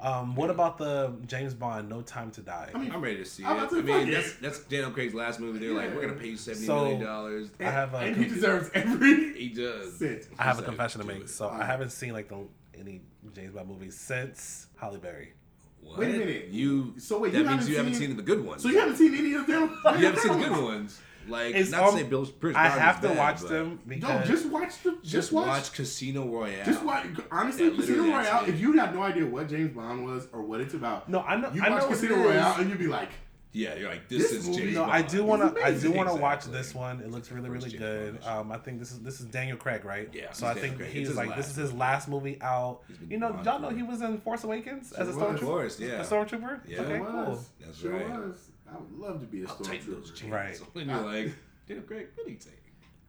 [0.00, 2.70] Um, what about the James Bond No Time to Die?
[2.72, 3.46] I mean, I'm ready to see it.
[3.46, 5.58] I'm I about to mean, that's that's Daniel Craig's last movie.
[5.58, 7.48] They're like, we're gonna pay you seventy So- million dollars.
[7.58, 9.98] I have a and he deserves every He does.
[9.98, 10.28] cent.
[10.38, 11.22] I have a confession to make.
[11.22, 11.30] it.
[11.30, 12.46] So I haven't seen like the
[12.80, 13.02] any
[13.34, 15.32] James Bond movie since Halle Berry.
[15.80, 15.98] What?
[15.98, 16.48] Wait a minute.
[16.50, 18.62] You So wait, that you means haven't you haven't seen- seen the good ones.
[18.62, 19.78] So you haven't seen any of them?
[19.84, 21.00] You haven't seen the good ones.
[21.28, 23.80] Like It's not on- to say Bill Pierce I Brosnan's have to bad, watch them
[23.86, 24.92] No, just watch the.
[24.92, 25.46] Just, Just watch.
[25.46, 26.64] watch Casino Royale.
[26.64, 27.06] Just watch.
[27.30, 28.44] Honestly, Yeah, Casino Royale.
[28.48, 31.36] If you had no idea what James Bond was or what it's about, no, I
[31.36, 31.50] know.
[31.52, 32.24] you I watch know what Casino it is.
[32.26, 33.10] Royale and you'd be like,
[33.52, 34.92] Yeah, you're like this, This is James No, Bond.
[34.92, 35.64] I do want to.
[35.64, 37.00] I do want to watch this one.
[37.00, 38.20] It looks really, really James good.
[38.20, 38.26] Bond-ish.
[38.28, 40.08] Um, I think this is this is Daniel Craig, right?
[40.12, 40.92] Yeah, So I Daniel think Craig.
[40.92, 42.80] he It's like, this is his last movie out.
[43.08, 45.34] You know, Bond y'all know he was in Force Awakens as a Sure was.
[45.34, 45.46] Of stormtrooper.
[45.46, 46.00] course, A yeah.
[46.02, 46.60] stormtrooper.
[46.68, 46.80] Yeah.
[46.82, 47.24] Okay, "Sure cool.
[47.24, 48.08] was, That's sure right.
[48.10, 50.14] was." I would love to be a I'll tighten those stormtrooper.
[50.14, 50.32] chains.
[50.32, 50.60] Right.
[50.76, 51.34] And you're like,
[51.66, 52.54] Daniel Craig, what are you saying?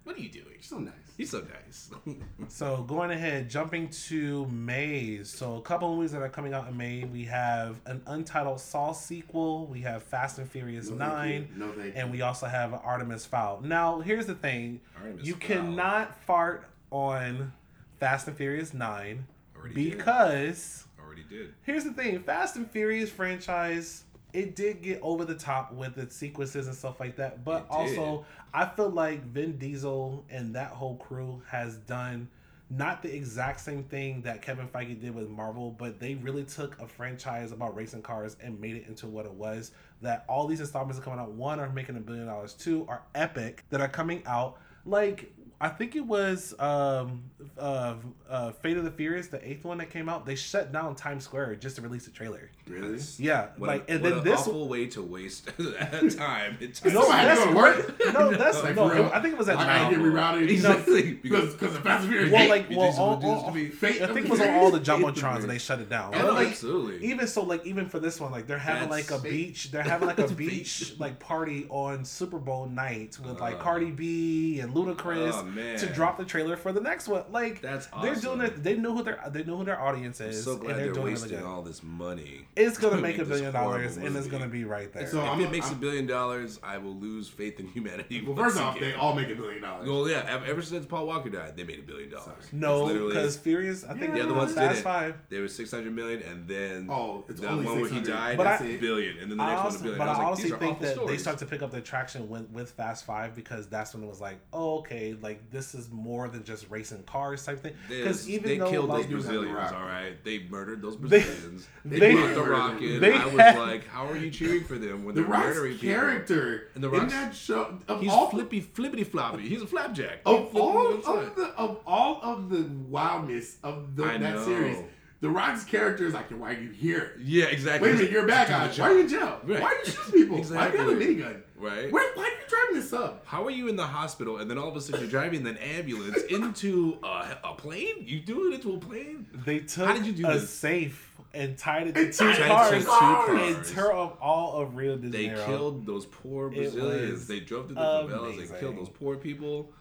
[0.10, 0.46] What are you doing?
[0.54, 0.94] You're so nice.
[1.18, 1.92] He's so nice.
[2.48, 5.24] So going ahead, jumping to May.
[5.24, 7.04] So a couple movies that are coming out in May.
[7.04, 9.68] We have an untitled Saw sequel.
[9.68, 11.50] We have Fast and Furious No, thank Nine.
[11.54, 11.60] you.
[11.64, 12.02] No, thank you.
[12.02, 13.62] and we also have Artemis Fowl.
[13.62, 15.42] Now, here's the thing: Artemis you Fowl.
[15.48, 17.54] cannot fart on
[18.00, 19.98] Fast and Furious Nine Already did.
[19.98, 21.54] because Already did.
[21.62, 26.16] here's the thing: Fast and Furious franchise it did get over the top with its
[26.16, 30.98] sequences and stuff like that, but also I feel like Vin Diesel and that whole
[30.98, 32.30] crew has done.
[32.72, 36.80] Not the exact same thing that Kevin Feige did with Marvel, but they really took
[36.80, 39.72] a franchise about racing cars and made it into what it was.
[40.04, 41.32] That all these installments are coming out.
[41.32, 42.54] One are making a billion dollars.
[42.54, 44.60] Two are epic that are coming out.
[44.86, 47.24] Like I think it was um,
[47.58, 47.96] uh,
[48.30, 50.26] uh, Fate of the Furious, the eighth one that came out.
[50.26, 52.50] They shut down Times Square just to release the trailer.
[52.66, 52.98] Really?
[53.18, 54.40] Yeah, What like a, and what then an this.
[54.42, 56.58] awful way to waste time.
[56.86, 58.00] No, that's to work.
[58.14, 59.12] No, that's Like, no.
[59.12, 59.92] I think it was at Like, I nine.
[59.92, 60.50] get rerouted.
[60.50, 61.14] Exactly.
[61.14, 62.32] Because because the Fast and Furious.
[62.32, 65.40] Well, like, well, just all, all, fate I think it was on all the jumbotrons
[65.42, 66.14] and they shut it down.
[66.16, 67.06] Oh, like, absolutely.
[67.06, 69.32] Even so, like even for this one, like they're having That's like a fake.
[69.32, 73.60] beach, they're having like a beach like party on Super Bowl night with like Uh.
[73.60, 75.78] Cardi B and Ludacris Oh, man.
[75.80, 77.24] to drop the trailer for the next one.
[77.32, 78.64] Like That's they're doing it.
[78.64, 80.86] They know who their they know who their audience I'm is, so glad and they're,
[80.86, 81.44] they're doing wasting good.
[81.44, 82.48] all this money.
[82.56, 85.08] It's gonna to make a this billion dollars, horrible and it's gonna be right there.
[85.08, 88.24] So If I'm- it makes a I'm- billion dollars, I will lose faith in humanity.
[88.26, 88.92] Well, first off, again.
[88.92, 89.88] they all make a billion dollars.
[89.88, 90.42] Well, yeah.
[90.48, 92.46] Ever since Paul Walker died, they made a billion dollars.
[92.52, 94.84] no, literally- because Furious, I think Yeah, the other ones Fast did it.
[94.84, 95.16] Five.
[95.30, 98.38] They were six hundred million, and then Oh, it's the only one where he died,
[98.38, 99.98] But that's I- a billion, and then the I next one a billion.
[99.98, 101.10] but I was like, honestly think that stories.
[101.12, 104.08] they start to pick up the traction with, with Fast Five because that's when it
[104.08, 107.74] was like, oh, okay, like this is more than just racing cars type thing.
[107.88, 110.14] Because even they though killed like, those do Brazilians, all right.
[110.24, 111.68] They murdered those Brazilians.
[111.86, 113.04] They They they- put the rock in.
[113.04, 115.78] I was had- like, how are you cheering for them when The they're Rock's murdering
[115.78, 115.96] people?
[115.96, 119.48] character And The in that show of He's all flippy, flippity floppy.
[119.48, 120.22] He's a flapjack.
[120.26, 124.44] of all of the of all of the wildness of the, that know.
[124.46, 124.78] series.
[125.22, 127.12] The Rock's character is like, why are you here?
[127.22, 127.90] yeah, exactly.
[127.90, 128.68] Wait a minute, you're a bad guy.
[128.82, 129.40] Why are you in jail?
[129.44, 129.62] Right.
[129.62, 130.38] Why are you shooting people?
[130.38, 130.80] Exactly.
[130.80, 131.42] Why are you got a minigun?
[131.58, 131.92] Right.
[131.92, 133.24] Where, why are you driving this up?
[133.26, 135.58] How are you in the hospital and then all of a sudden you're driving an
[135.58, 137.96] ambulance into a, a plane?
[138.06, 139.28] You do it into a plane?
[139.46, 140.50] they took How did you do a this?
[140.50, 143.56] safe and tied it to And two tied it to cars, two cars.
[143.58, 145.38] and tore up all of Rio de Janeiro.
[145.38, 147.28] They killed those poor Brazilians.
[147.28, 148.34] They drove to the favelas.
[148.34, 148.54] amazing.
[148.54, 149.72] They killed those poor people.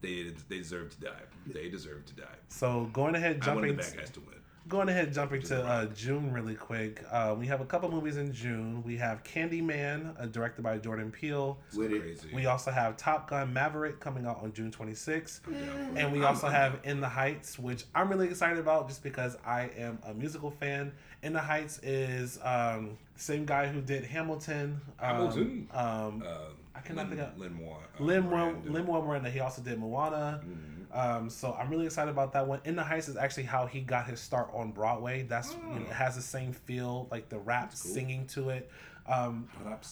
[0.00, 1.22] They they deserve to die.
[1.46, 2.24] They deserve to die.
[2.48, 4.39] So going ahead, I wanted jumping the bad guys to win.
[4.70, 7.02] Going ahead, jumping to uh, June really quick.
[7.10, 8.84] Uh, we have a couple movies in June.
[8.84, 11.58] We have Candyman, uh, directed by Jordan Peele.
[11.76, 12.24] With it.
[12.32, 15.40] We also have Top Gun Maverick coming out on June 26th.
[15.48, 16.80] I'm down for And we I'm- also I'm have.
[16.84, 20.92] In the Heights, which I'm really excited about just because I am a musical fan.
[21.24, 24.80] In the Heights is um, same guy who did Hamilton.
[25.00, 25.68] Um, Hamilton.
[25.74, 26.36] Um, Uh,
[26.76, 27.80] I cannot Lin- think of- Lin Moore.
[27.98, 28.70] uh, Lin Miranda.
[28.70, 29.30] Lin Miranda.
[29.30, 30.40] He also did Moana.
[30.44, 30.79] Mhm.
[30.92, 32.60] Um, so I'm really excited about that one.
[32.64, 35.22] In the Heights is actually how he got his start on Broadway.
[35.22, 37.92] That's you know, it has the same feel, like the rap cool.
[37.92, 38.70] singing to it.
[39.06, 39.48] Um,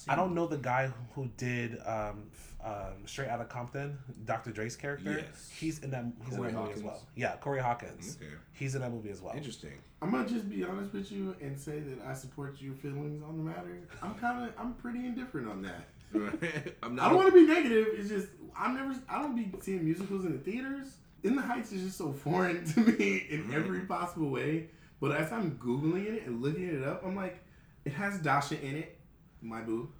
[0.06, 4.52] I don't know the guy who did um, f- um, Straight Outta Compton, Dr.
[4.52, 5.24] Dre's character.
[5.24, 5.50] Yes.
[5.56, 6.04] He's in that.
[6.26, 6.78] He's Corey in that movie Hawkins?
[6.78, 7.02] as well.
[7.16, 8.18] Yeah, Corey Hawkins.
[8.20, 8.30] Okay.
[8.52, 9.34] He's in that movie as well.
[9.34, 9.72] Interesting.
[10.02, 13.36] I'm gonna just be honest with you and say that I support your feelings on
[13.38, 13.80] the matter.
[14.02, 15.88] I'm kind of, I'm pretty indifferent on that.
[16.82, 17.86] I'm I don't want to be negative.
[17.92, 20.88] It's just I'm never, I don't be seeing musicals in the theaters.
[21.22, 23.54] In the Heights is just so foreign to me in Mm-hmm.
[23.54, 24.68] every possible way.
[25.00, 27.38] But as I'm googling it and looking it up, I'm like,
[27.84, 28.98] it has Dascha in it,
[29.42, 29.90] my boo,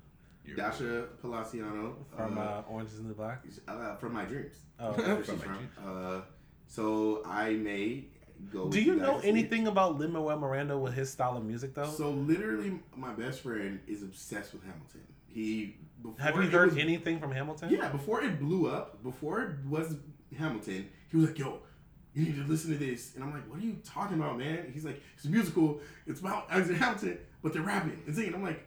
[0.44, 3.42] You're- Dascha Palaciano From uh, uh, Orange is the New Black.
[3.68, 4.55] uh, from my dreams.
[4.81, 4.92] Oh.
[4.92, 5.68] From she's My from.
[5.87, 6.21] Uh,
[6.66, 8.05] so I may
[8.53, 8.64] go.
[8.64, 9.31] with Do you guys know to see it.
[9.31, 11.90] anything about Lin Manuel Miranda with his style of music though?
[11.90, 15.03] So literally, my best friend is obsessed with Hamilton.
[15.29, 17.71] He before Have you heard was- anything from Hamilton?
[17.71, 19.97] Yeah, before it blew up, before it was
[20.37, 21.61] Hamilton, he was like, "Yo,
[22.15, 24.71] you need to listen to this," and I'm like, "What are you talking about, man?"
[24.73, 25.81] He's like, "It's a musical.
[26.07, 28.67] It's about Alexander Hamilton, but they're rapping and singing." I'm like,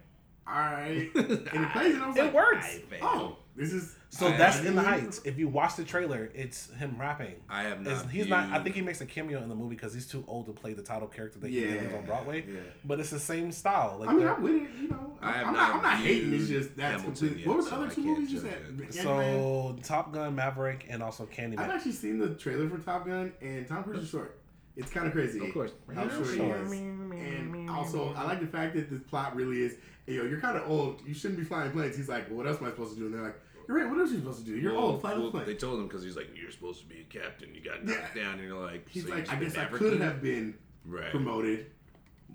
[0.52, 2.66] all right, and it plays, and I was It like, works.
[2.92, 5.22] I oh, this is So I- that's in the Heights.
[5.24, 7.36] If you watch the trailer, it's him rapping.
[7.50, 8.12] I have It's- not.
[8.12, 8.50] he's not.
[8.52, 10.74] I think he makes a cameo in the movie because he's too old to play
[10.74, 12.44] the title character that he Yeah, did on Broadway.
[12.48, 12.60] yeah.
[12.86, 13.98] But it's the same style.
[14.00, 14.70] Like I mean, they're- I'm with it.
[14.82, 15.76] You know, I I'm not not.
[15.76, 16.34] I'm not hating.
[16.34, 17.38] It's just that's Hamilton complete.
[17.40, 18.52] yet, What was the so other I two movies you judge
[18.92, 19.04] said?
[19.04, 21.60] so Top Gun, Maverick, and also Candyman.
[21.60, 24.38] I've actually seen the trailer for Top Gun, and Tom Cruise is short.
[24.78, 25.46] It's kind of crazy.
[25.46, 25.72] Of course.
[25.94, 26.72] How short he is.
[26.72, 29.76] And also, I like the fact that this plot really is,
[30.12, 31.02] hey, yo, you're kind of old.
[31.06, 31.96] You shouldn't be flying planes.
[31.96, 33.06] He's like, well, what else am I supposed to do?
[33.06, 33.36] And they're like,
[33.68, 33.90] you're right.
[33.90, 34.58] What else are you supposed to do?
[34.58, 35.02] You're Well, old.
[35.02, 35.46] Fly well, the plane.
[35.46, 37.54] They told him because he's like, you're supposed to be a captain.
[37.56, 38.24] You got knocked Yeah.
[38.24, 41.10] down, and you're like, He's so like, I guess I could have been right.
[41.12, 41.68] promoted,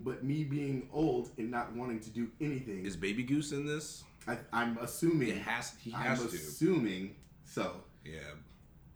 [0.02, 4.04] but me being old and not wanting to do anything, Is Baby Goose in this?
[4.28, 5.28] I, I'm assuming.
[5.28, 5.74] It has.
[5.80, 6.26] He I'm has to.
[6.26, 7.76] assuming so.
[8.04, 8.20] Yeah.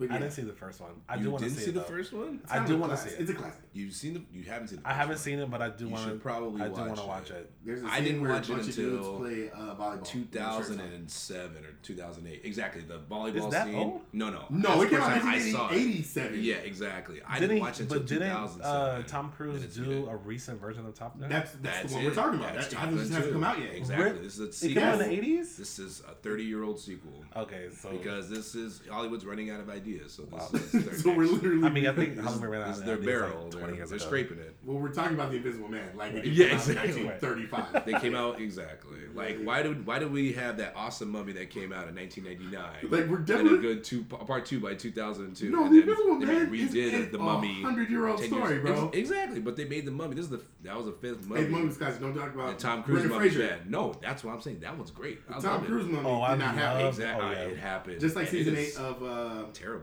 [0.00, 0.90] But I yeah, the didn't see the first one.
[1.08, 1.86] I you do want to didn't see, see it, the though.
[1.86, 2.40] first one.
[2.50, 3.20] I kind do wanna see it.
[3.20, 3.60] It's a classic.
[3.72, 4.22] You've seen the.
[4.32, 4.80] You haven't seen.
[4.82, 5.18] the I haven't one.
[5.18, 6.10] seen it, but I do want to.
[6.10, 7.50] should probably I do watch want to watch it.
[7.64, 10.04] There's a I scene didn't where watch a it until of dudes play uh, volleyball.
[10.04, 12.40] 2007 or 2008.
[12.44, 12.82] Exactly.
[12.82, 13.74] The volleyball Is that scene.
[13.76, 14.00] old?
[14.12, 14.44] No, no.
[14.50, 15.76] No, That's it came out in time I saw it.
[15.76, 16.38] 1987.
[16.42, 17.20] Yeah, exactly.
[17.26, 18.64] I Didn't didn't watch it until but didn't 2007.
[18.64, 21.28] uh, Tom Cruise it's do a recent version of Top Gun?
[21.28, 22.54] That's that's, That's the one we're talking about.
[22.54, 23.74] That's That hasn't hasn't come out yet.
[23.74, 24.22] Exactly.
[24.22, 24.82] This is a it sequel.
[24.82, 25.56] came out in the eighties.
[25.56, 27.24] This is a 30 year old sequel.
[27.36, 30.48] Okay, so Because this is Hollywood's running out of ideas, so this Wow.
[30.52, 31.64] is their so we're literally.
[31.66, 33.42] I mean, I think this, Hollywood ran out this is of their barrel.
[33.42, 34.06] like, they're 20 years they're ago.
[34.06, 34.54] scraping it.
[34.64, 35.88] well, we're talking about the Invisible Man.
[35.96, 37.04] Like it Yeah, in exactly.
[37.04, 37.84] 1935.
[37.84, 41.50] They came out exactly like why did why did we have that awesome mummy that
[41.50, 42.90] came out in 1999?
[42.90, 45.50] Like, we're and definitely- a good two part two by 2002.
[45.50, 47.62] No, and the Invisible they Man is redid the mummy.
[47.62, 48.88] hundred-year-old story, years- bro.
[48.88, 50.14] Ex- Exactly, but they made the mummy.
[50.14, 51.42] This is the that was the fifth mummy.
[51.42, 53.48] Hey, Mummy guys, don't talk about and Tom Cruise Brendan mummy Fraser.
[53.48, 53.70] bad.
[53.70, 54.60] No, that's what I'm saying.
[54.60, 55.20] That one's great.
[55.28, 55.92] I Tom love Cruise it.
[55.92, 56.86] Mummy Oh, I did not happen.
[56.86, 58.00] Exactly, Oh, it happened.
[58.00, 59.79] Just like season eight of uh, terrible.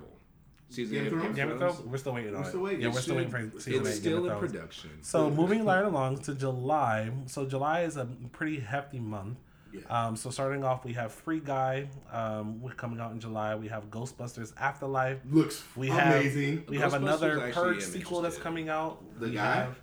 [0.70, 1.36] Season Game eight of of Thrones?
[1.36, 1.80] Game of Thrones.
[1.82, 2.50] We're still waiting on We're it.
[2.50, 2.82] still waiting.
[2.82, 3.94] Yeah, we're still waiting for season It's eight.
[3.94, 4.90] Game still of in production.
[5.02, 7.10] So moving right along to July.
[7.28, 9.38] So July is a pretty hefty month.
[9.74, 9.82] Yeah.
[9.90, 11.90] Um, so starting off, we have Free Guy.
[12.12, 13.54] Um, we're coming out in July.
[13.56, 15.20] We have Ghostbusters Afterlife.
[15.30, 16.64] looks We have amazing.
[16.70, 19.04] we have another Purge sequel that's coming out.
[19.20, 19.56] The We guy?
[19.56, 19.76] have-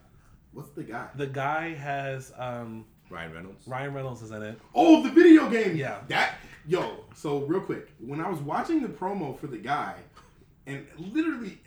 [0.52, 1.08] What's the guy?
[1.16, 3.66] the guy has um, Ryan Reynolds.
[3.68, 4.58] Ryan Reynolds is in it.
[4.74, 5.76] Oh, the video game.
[5.76, 5.98] Yeah.
[6.08, 7.04] That yo.
[7.14, 9.96] So real quick, when I was watching the promo for the guy,
[10.66, 11.60] and literally,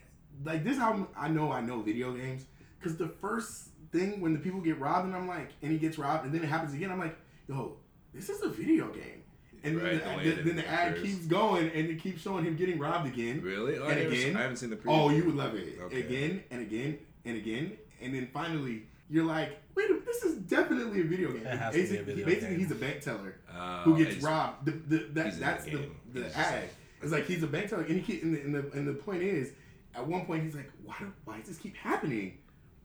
[0.43, 2.45] like this, how I know I know video games
[2.79, 5.97] because the first thing when the people get robbed, and I'm like, and he gets
[5.97, 6.91] robbed, and then it happens again.
[6.91, 7.77] I'm like, yo,
[8.13, 9.23] this is a video game.
[9.63, 12.55] And Right, then, the the, then the ad keeps going, and it keeps showing him
[12.55, 13.41] getting robbed again.
[13.41, 13.77] Really?
[13.77, 14.38] Oh, and never- again.
[14.38, 14.91] I haven't seen the preview.
[15.05, 15.79] Oh, you would love it.
[15.81, 15.99] Okay.
[16.01, 21.01] Again and again and again, and then finally you're like, wait, minute, this is definitely
[21.01, 21.45] a video game.
[21.45, 22.60] It has to be a basically, video basically game.
[22.60, 24.65] he's a bank teller Uh, who gets robbed.
[24.65, 26.69] The, the, that, that's the the, the He's just ad.
[26.99, 28.88] Like- it's like he's a bank teller, and he keep, and, the, and the and
[28.88, 29.51] the point is,
[29.95, 32.38] at one point he's like, why do, why does this keep happening?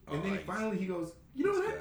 [0.09, 1.69] And Oh, then like, finally he goes, you know what?
[1.75, 1.81] guy.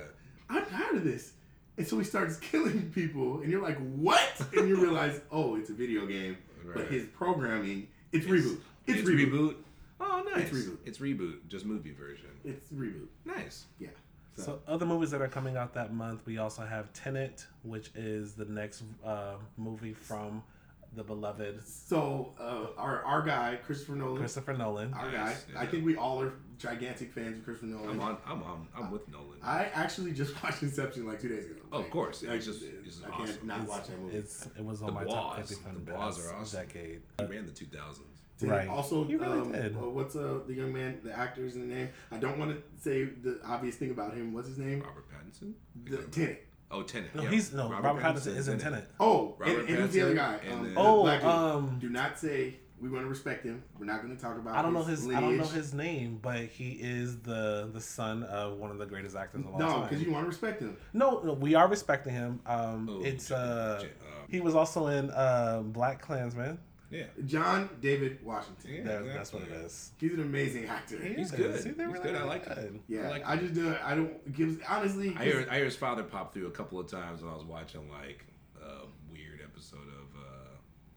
[0.50, 1.34] I'm tired of this.
[1.78, 4.22] And so he starts killing people, and you're like, what?
[4.56, 6.38] and you realize, oh, it's a video game,
[6.74, 8.58] but his programming, it's reboot.
[8.88, 9.32] It's, It's reboot.
[9.32, 9.56] reboot.
[10.00, 10.50] Oh, nice.
[10.50, 10.78] It's reboot.
[10.86, 11.48] It's reboot.
[11.48, 12.28] Just movie version.
[12.44, 13.08] It's reboot.
[13.26, 13.66] Nice.
[13.80, 13.90] Yeah.
[14.36, 17.92] So, So other movies that are coming out that month, we also have Tenet, which
[17.96, 20.42] is the next uh, movie from
[20.94, 24.94] the beloved so uh, our our guy Christopher Nolan, Christopher Nolan.
[24.94, 25.62] our Nice, guy.
[25.62, 27.90] I think we all are gigantic fans of Christopher Nolan.
[27.92, 28.18] I'm on.
[28.28, 28.68] I'm on.
[28.78, 29.38] I'm with Nolan.
[29.42, 31.62] I actually just watched Inception like two days ago.
[31.72, 32.24] Oh, of course.
[32.30, 33.48] I It's just just- it's I can't awesome.
[33.48, 34.18] not It's, watch that movie.
[34.18, 35.48] it's it was on The my top Boys.
[35.50, 36.60] fifty fun The Boys best are awesome.
[36.66, 37.02] decade.
[37.20, 38.00] he ran the 2000s.
[38.38, 38.68] Tenet right.
[38.70, 39.76] Also, He really um, did.
[39.76, 41.90] uh, what's uh, the young man, the actor's name?
[42.12, 44.34] I don't want to say the obvious thing about him.
[44.34, 44.82] What's his name?
[44.82, 45.54] Robert Pattinson.
[45.86, 46.48] The Tenet.
[46.72, 47.14] Oh, Tenet.
[47.16, 47.30] No, yeah.
[47.30, 48.74] he's no Robert, Pattinson is in Tenet.
[48.84, 48.90] Tenet.
[49.00, 50.40] Oh, Robert and, and who's the other guy?
[50.52, 53.62] Um, then- Oh, black um, Do not say we want to respect him.
[53.78, 54.56] We're not going to talk about.
[54.56, 58.24] I don't know his I don't know his name, but he is the the son
[58.24, 59.78] of one of the greatest actors of all No, time.
[59.82, 60.76] No, because you want to respect him.
[60.94, 62.40] No, no, we are respecting him.
[62.46, 66.58] Um, Oh, it's J- uh, J- uh, he was also in uh, BlacKkKlansman.
[66.92, 67.06] Yeah.
[67.26, 68.72] John David Washington.
[68.76, 69.92] Yeah, That, That's what it is.
[69.98, 70.98] He's an amazing actor.
[71.02, 71.56] He He's good.
[71.56, 72.16] He's, He's really, good.
[72.16, 72.82] I like him.
[72.88, 73.76] Yeah, I like I just do.
[73.84, 75.16] I don't give honestly.
[75.18, 77.46] I hear I hear his father pop through a couple of times when I was
[77.46, 78.26] watching like
[78.62, 80.50] a weird episode of uh,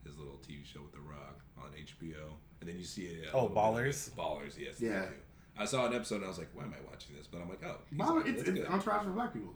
[0.05, 3.29] his little TV show with The Rock on HBO, and then you see it.
[3.29, 4.09] a Oh, little bit Ballers?
[4.09, 4.17] it.
[4.17, 4.81] Ballers, yes.
[4.81, 5.07] Yeah.
[5.57, 7.29] I saw an episode and I was like, why am I watching this?
[7.29, 8.67] But I'm like, oh, he's Bob, on it's, That's it's good.
[8.67, 9.55] on for black people.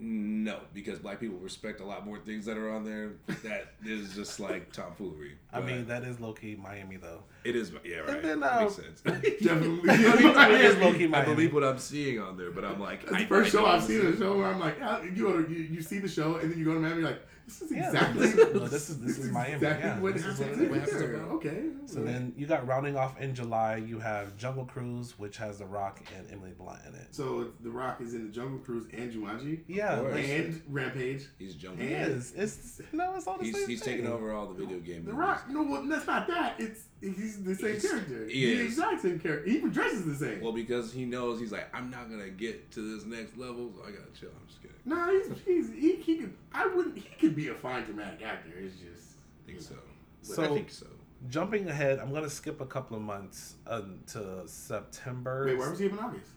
[0.00, 4.14] No, because black people respect a lot more things that are on there that is
[4.14, 5.32] just like tomfoolery.
[5.52, 7.24] I mean, that is low key Miami though.
[7.42, 8.22] it is, yeah, right.
[8.22, 9.00] then, uh, makes sense.
[9.42, 9.80] Definitely.
[9.88, 11.14] It is low key Miami.
[11.32, 13.58] I believe what I'm seeing on there, but I'm like, That's I the first I
[13.58, 14.06] show I've seen.
[14.06, 14.78] A show where I'm like,
[15.16, 17.00] you go to you, you see the show and then you go to Miami.
[17.00, 18.20] You're like, this is Yeah, exactly.
[18.26, 20.78] this is- well, this is- this is Miami, Exactly yeah, what this is happens what
[20.78, 21.20] it in is.
[21.32, 21.62] Okay.
[21.86, 23.76] So then you got rounding off in July.
[23.76, 27.06] You have Jungle Cruise, which has The Rock and Emily Blunt in it.
[27.10, 29.60] So The Rock is in the Jungle Cruise and Jumanji.
[29.66, 30.14] Yeah, Yeah, course.
[30.14, 31.26] like- and Rampage.
[31.38, 31.88] He's It jumping.
[31.88, 32.32] is.
[32.36, 33.96] It's no, it's all the He's same he's thing.
[33.98, 35.04] taking over all the video game.
[35.06, 35.18] The movies.
[35.18, 35.48] Rock.
[35.50, 36.56] No, well, that's not that.
[36.60, 38.26] It's he's the same He's- character.
[38.28, 38.72] he the is.
[38.72, 39.48] exact same character.
[39.50, 40.40] He even dresses the same.
[40.40, 43.82] Well, because he knows he's like, I'm not gonna get to this next level, so
[43.86, 44.30] I gotta chill.
[44.40, 44.76] I'm just kidding.
[44.84, 45.10] no,
[45.46, 46.32] he's, he's he, he could.
[46.52, 46.96] I wouldn't.
[46.98, 48.50] He could be a fine dramatic actor.
[48.58, 49.18] It's just.
[49.44, 49.74] I think so.
[50.22, 50.86] So- I think so.
[51.28, 55.46] Jumping ahead, I'm gonna skip a couple of months until September.
[55.46, 56.30] Wait, where was he in August?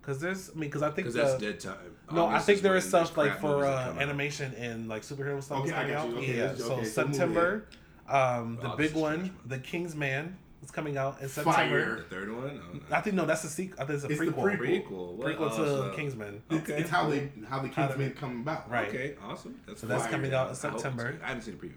[0.00, 1.96] Because there's, I mean, because I think Because the, that's dead time.
[2.12, 5.70] no, I think is there stuff like for uh, animation and like superhero stuff Okay,
[5.72, 6.10] I coming got out.
[6.10, 6.16] you.
[6.18, 7.64] Okay, yeah, let's- so okay, so move September,
[8.12, 11.52] um, the August big one, The King's Man, is coming out in September.
[11.52, 11.96] Fire.
[11.96, 12.60] The third one?
[12.62, 12.96] Oh, no.
[12.96, 13.82] I think no, that's a sequel.
[13.82, 14.58] I think it's a It's the prequel.
[14.58, 14.86] prequel.
[14.88, 15.12] prequel.
[15.16, 15.26] What?
[15.26, 15.54] Prequel Oh, to
[15.90, 16.42] so- Kingsman.
[16.50, 16.80] It's, Okay.
[16.80, 18.70] it's how they how the Kingsmen come about.
[18.70, 18.88] Right.
[18.88, 19.60] Okay, awesome.
[19.66, 21.12] That's So that's coming out in I September.
[21.12, 21.20] good.
[21.22, 21.72] I haven't seen the preview.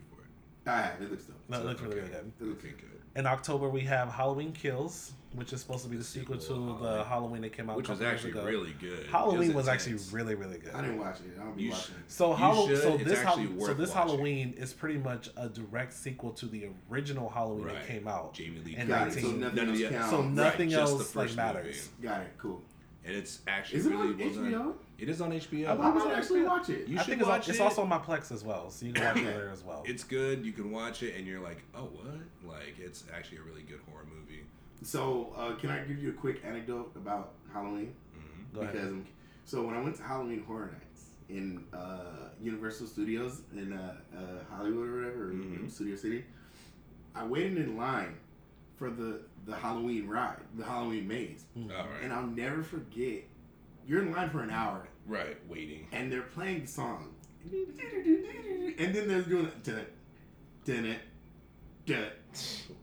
[0.68, 1.02] I have.
[1.02, 1.36] It looks dope.
[1.50, 2.02] No, it looks really, okay.
[2.10, 2.32] really good.
[2.42, 2.90] It looks Okay, good.
[3.20, 6.58] In October, we have Halloween Kills, which is supposed to be the, The sequel, sequel,
[6.76, 7.06] to the Halloween.
[7.08, 8.46] Halloween that came out Which a was couple years actually ago.
[8.46, 9.06] really good.
[9.08, 10.74] Halloween It was actually really, really good.
[10.74, 11.40] I didn't watch it.
[11.40, 11.96] I don't be You watching.
[11.96, 12.12] it.
[12.12, 14.10] So You so this actually Hall- so this watching.
[14.10, 18.34] Halloween is pretty much a direct sequel to the original Halloween that came out.
[18.34, 19.14] Jamie Lee in Got it.
[19.14, 20.10] So nothing None else.
[20.10, 21.66] So nothing just the else like first matters.
[21.66, 22.08] movie.
[22.08, 22.32] Got it.
[22.38, 22.62] Cool.
[23.06, 24.52] And it's actually Is it really on well done.
[24.52, 24.74] HBO?
[24.98, 25.68] It is on HBO.
[25.68, 26.88] I I thought- might actually watch it.
[26.88, 27.64] You I should think it's, watch al- it's it.
[27.64, 29.84] also on my Plex as well, so you can watch it there as well.
[29.88, 30.44] It's good.
[30.44, 32.16] You can watch it, and you're like, oh, what?
[32.52, 34.44] Like, it's actually a really good horror movie.
[34.82, 37.94] So, uh, can I give you a quick anecdote about Halloween?
[38.54, 38.74] Go ahead.
[38.74, 39.06] Because I'm-
[39.46, 44.20] so when I went to Halloween Horror Nights in uh, Universal Studios in uh, uh,
[44.56, 45.70] Hollywood or whatever, or Mhm.
[45.70, 46.26] Studio City,
[47.14, 48.16] I waited in line
[48.78, 51.72] for the the Halloween ride, the Halloween maze, Mm.
[51.72, 52.04] All right.
[52.04, 53.24] and I'll never forget.
[53.88, 55.38] You're in line for an hour, right.
[55.50, 55.88] Waiting.
[55.92, 57.14] and they're playing the song,
[57.52, 59.86] and then they're doing it, dun,
[60.66, 61.00] dun, it,
[61.86, 62.06] dun.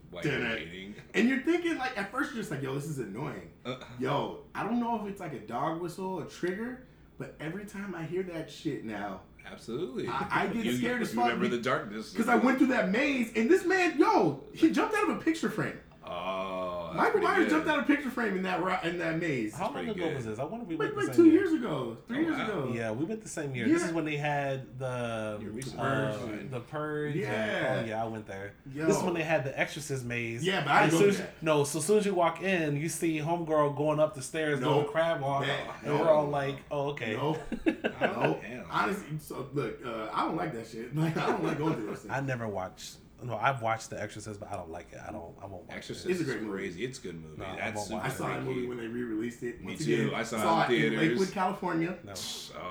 [0.09, 0.95] While Damn you're it.
[1.15, 3.49] and you're thinking like at first you're just like, yo, this is annoying.
[3.65, 6.85] Uh, Yo, I don't know if it's like a dog whistle, a trigger,
[7.17, 9.21] but every time I hear that shit now,
[9.51, 10.07] absolutely.
[10.07, 12.11] I- I get You- scared as you fuck Remember be- the darkness.
[12.11, 15.19] because I went through that maze and this man, yo, he jumped out of a
[15.19, 15.79] picture frame.
[16.05, 17.49] Oh, Michael pretty Myers good.
[17.49, 19.55] jumped out of a picture frame in that ro- in that maze.
[19.55, 20.15] How long pretty ago good.
[20.17, 20.37] was this?
[20.39, 21.41] I wonder if we Like, went the like same two year.
[21.41, 22.43] years ago, three Oh, years wow.
[22.45, 22.71] ago.
[22.75, 23.67] Yeah, we went the same year.
[23.67, 26.49] This is when they had the uh, version.
[26.51, 27.13] the purge.
[27.13, 27.81] and- Yeah.
[27.83, 28.53] oh yeah, I went there.
[28.73, 28.85] Yo.
[28.85, 30.43] This is when they had the Exorcist maze.
[30.43, 31.33] Yeah, but I And didn't go as- that.
[31.41, 34.59] No, so as soon as you walk in, you see homegirl going up the stairs
[34.59, 38.39] doing crab walk, That- and we're all like, "Oh, okay." No, Oh, no.
[38.41, 38.65] damn.
[38.69, 40.93] Honestly, so look, uh, I don't like that shit.
[41.03, 42.13] Like, I don't like going through those things.
[42.13, 42.95] I never watched.
[43.23, 44.99] No, I've watched The Exorcist, but I don't like it.
[45.07, 45.33] I don't.
[45.41, 46.57] I won't watch Exorcist It's a great movie.
[46.63, 46.83] crazy.
[46.85, 47.37] It's a good movie.
[47.37, 49.59] No, I That's won't watch I saw that movie when they re-released it.
[49.61, 49.93] Me Once too.
[50.07, 51.09] Again, I saw it saw in it in theaters.
[51.19, 51.97] Lakewood, California.
[52.03, 52.13] No.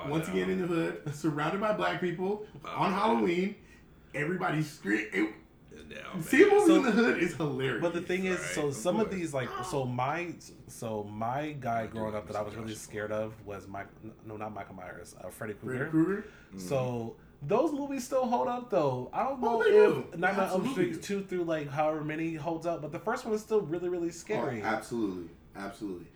[0.05, 0.33] Oh, Once no.
[0.33, 2.99] again in the hood, surrounded by black people Oh, on man.
[2.99, 3.55] Halloween.
[4.15, 5.33] Everybody's screaming.
[5.89, 6.55] No, See a man.
[6.55, 7.81] movie So- in the hood is hilarious.
[7.81, 10.33] But the thing is, Right, so of some of these like, so my,
[10.67, 13.87] so my guy growing up that I was really scared of was Mike.
[14.25, 15.15] No, not Michael Myers.
[15.19, 15.89] Uh, Freddy Freddy Krueger.
[15.89, 16.25] Krueger.
[16.57, 17.15] So
[17.47, 19.09] those movies still hold up though.
[19.13, 20.05] I don't oh, know Oh, they do.
[20.13, 23.25] if Nightmare on Elm Street two through like however many holds up, but the first
[23.25, 24.61] one is still really really oh, scary.
[24.63, 26.07] Oh, absolutely, absolutely.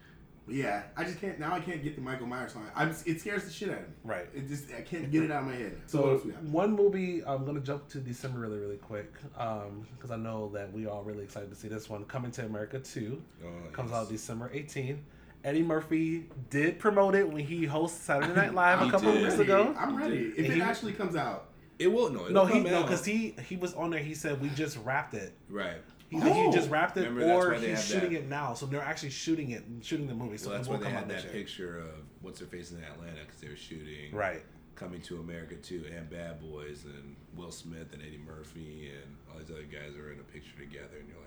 [0.45, 1.53] But yeah, I just can't now.
[1.53, 2.63] I can't get the Michael Myers song.
[2.73, 3.93] I'm, it scares the shit out of me.
[4.05, 4.27] right.
[4.33, 5.75] It just I can't get it out of my head.
[5.87, 6.43] So, So else we have?
[6.49, 10.71] one movie I'm gonna jump to December really really quick um, because I know that
[10.71, 12.05] we all really excited to see this one.
[12.05, 13.99] Coming to America two Oh, comes yes.
[13.99, 14.99] out December 18th.
[15.47, 19.23] Eddie Murphy did promote it when he hosted Saturday Night Live a couple did.
[19.23, 19.73] weeks ago.
[19.79, 20.17] I'm ready.
[20.17, 22.21] If And it he- actually comes out, It will no.
[22.25, 24.01] It'll No, he come no because he he was on there.
[24.01, 25.33] He said we just wrapped it.
[25.49, 25.77] right.
[26.09, 26.51] He said he Oh.
[26.53, 28.53] just wrapped it, Remember, or he's shooting that- it now.
[28.53, 30.37] So they're actually shooting it, shooting the movie.
[30.37, 31.33] So So that's it why will they come had out that year.
[31.33, 31.89] picture of
[32.21, 34.43] what's her face in Atlanta because they were shooting Right.
[34.75, 39.37] Coming to America too and Bad Boys and Will Smith and Eddie Murphy and all
[39.39, 41.26] these other guys are in a picture together and you're like,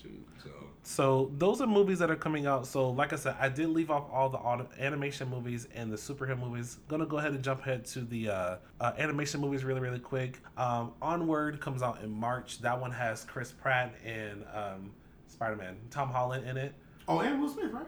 [0.00, 0.26] shoot.
[0.42, 0.50] So
[0.82, 2.66] So those are movies that are coming out.
[2.66, 5.96] So like I said, I did leave off all the auto- animation movies and the
[5.96, 6.78] superhero movies.
[6.88, 10.38] Gonna go ahead and jump ahead to the uh, uh, animation movies really really quick.
[10.56, 12.60] Um, Onward comes out in March.
[12.60, 14.92] That one has Chris Pratt and um,
[15.28, 16.74] Spider Man, Tom Holland in it.
[17.08, 17.86] oh, and Will Smith, right?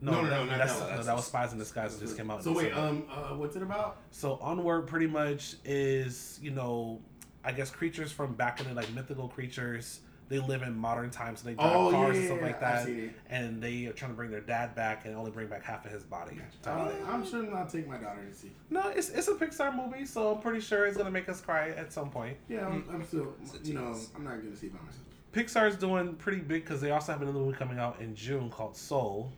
[0.00, 0.96] No, No, no, that, no, that's, that one.
[0.98, 1.96] no, that was Spies in Disguise.
[1.96, 2.42] It just came out.
[2.44, 2.88] So wait, December.
[2.88, 3.96] um, uh, what's it about?
[4.10, 7.00] So Onward pretty much is, you know,
[7.42, 10.00] I guess creatures from back in the like mythical creatures.
[10.28, 12.88] They live in modern times, so they drive Oh, cars yeah, and stuff like that.
[13.30, 15.92] And they are trying to bring their dad back and only bring back half of
[15.92, 16.40] his body.
[16.66, 16.90] Uh.
[17.06, 18.50] I'm sure I'll take my daughter to see.
[18.70, 21.70] No, it's it's a Pixar movie, so I'm pretty sure it's gonna make us cry
[21.70, 22.36] at some point.
[22.48, 23.96] Yeah, I'm, I'm still, you know.
[24.16, 25.02] I'm not gonna see it by myself.
[25.32, 28.76] Pixar's doing pretty big because they also have another movie coming out in June called
[28.76, 29.30] Soul.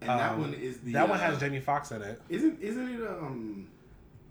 [0.00, 2.20] And that Um, one is the that one uh, has Jamie Foxx in it.
[2.28, 3.68] Isn't isn't it um?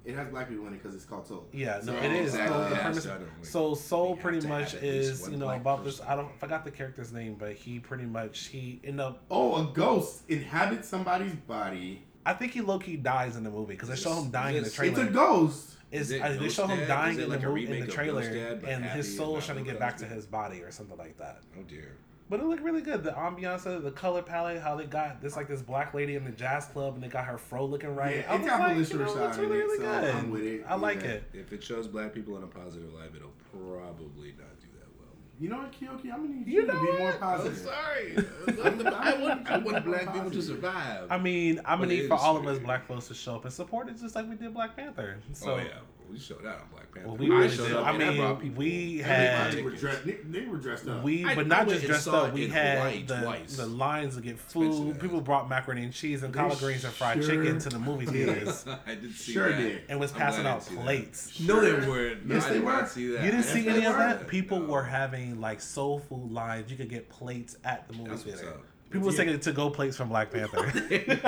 [0.06, 1.48] It has black people in it because it's called Soul.
[1.52, 2.34] Yeah, no, So- it is.
[2.36, 4.90] Exactly, No, the yeah, premise- so I like, so Soul we pretty much have at
[4.90, 6.00] least is you know black about this.
[6.02, 9.56] I don't I forgot the character's name, but he pretty much he ended up Oh,
[9.56, 13.90] a ghost inhabits somebody's body I think he low key dies in the movie because
[13.90, 15.10] they show him dying in the It's- It's trailer.
[15.10, 15.72] a ghost.
[15.92, 16.88] Is Is it uh, they show him Dad?
[16.88, 19.46] dying in like the a movie in the trailer, Dad, and happy his soul is
[19.46, 21.42] trying to get back to his body or something like that.
[21.58, 21.96] Oh dear.
[22.28, 23.04] But it looked really good.
[23.04, 26.32] The ambiance, the color palette, how they got this like this black lady in the
[26.32, 28.18] jazz club, and they got her fro looking right.
[28.18, 29.84] Yeah, I it was got like, Phylicia you know, Rashad it's really, it, really so
[29.84, 30.16] good.
[30.16, 30.66] I'm with it.
[30.68, 31.24] I like it.
[31.34, 35.14] If it shows black people in a positive light, it'll probably not do that well.
[35.40, 36.12] You know what, Kiyoki?
[36.12, 37.20] I'm gonna need You you, know to be more what?
[37.20, 37.58] positive.
[37.60, 38.16] sorry.
[38.96, 41.06] I want, I want black people to survive.
[41.12, 43.46] I mean, I'm But gonna need for all of us black folks to show up
[43.46, 45.18] and support it, just like we did Black Panther.
[45.22, 45.78] Oh, so, oh yeah,
[46.16, 47.10] we showed out on Black Panther.
[47.10, 48.58] Well, we I showed up I and I brought mean, people.
[48.64, 50.06] we Everybody had were dressed.
[50.06, 51.04] They, they were dressed up.
[51.04, 52.32] we, but I not just dressed up.
[52.34, 53.58] We had Hawaii the, twice.
[53.58, 54.96] the lines to get Expensive food.
[54.96, 55.02] ass.
[55.02, 58.06] People brought macaroni and cheese and collard greens and fried sure chicken to the movie
[58.06, 59.58] theaters, I did see Sure that.
[59.58, 59.82] did.
[59.90, 60.84] and was passing out didn't see that.
[60.86, 61.40] plates.
[61.42, 62.22] No, they weren't.
[62.28, 62.86] Yes, I they were.
[62.86, 63.26] see that.
[63.26, 64.28] You didn't see any of that.
[64.30, 66.72] People were having like soul food lines.
[66.72, 68.54] You could get plates at the movie theater.
[68.90, 69.18] People were Yeah.
[69.26, 70.64] taking to go plates from Black Panther.
[70.72, 71.20] Can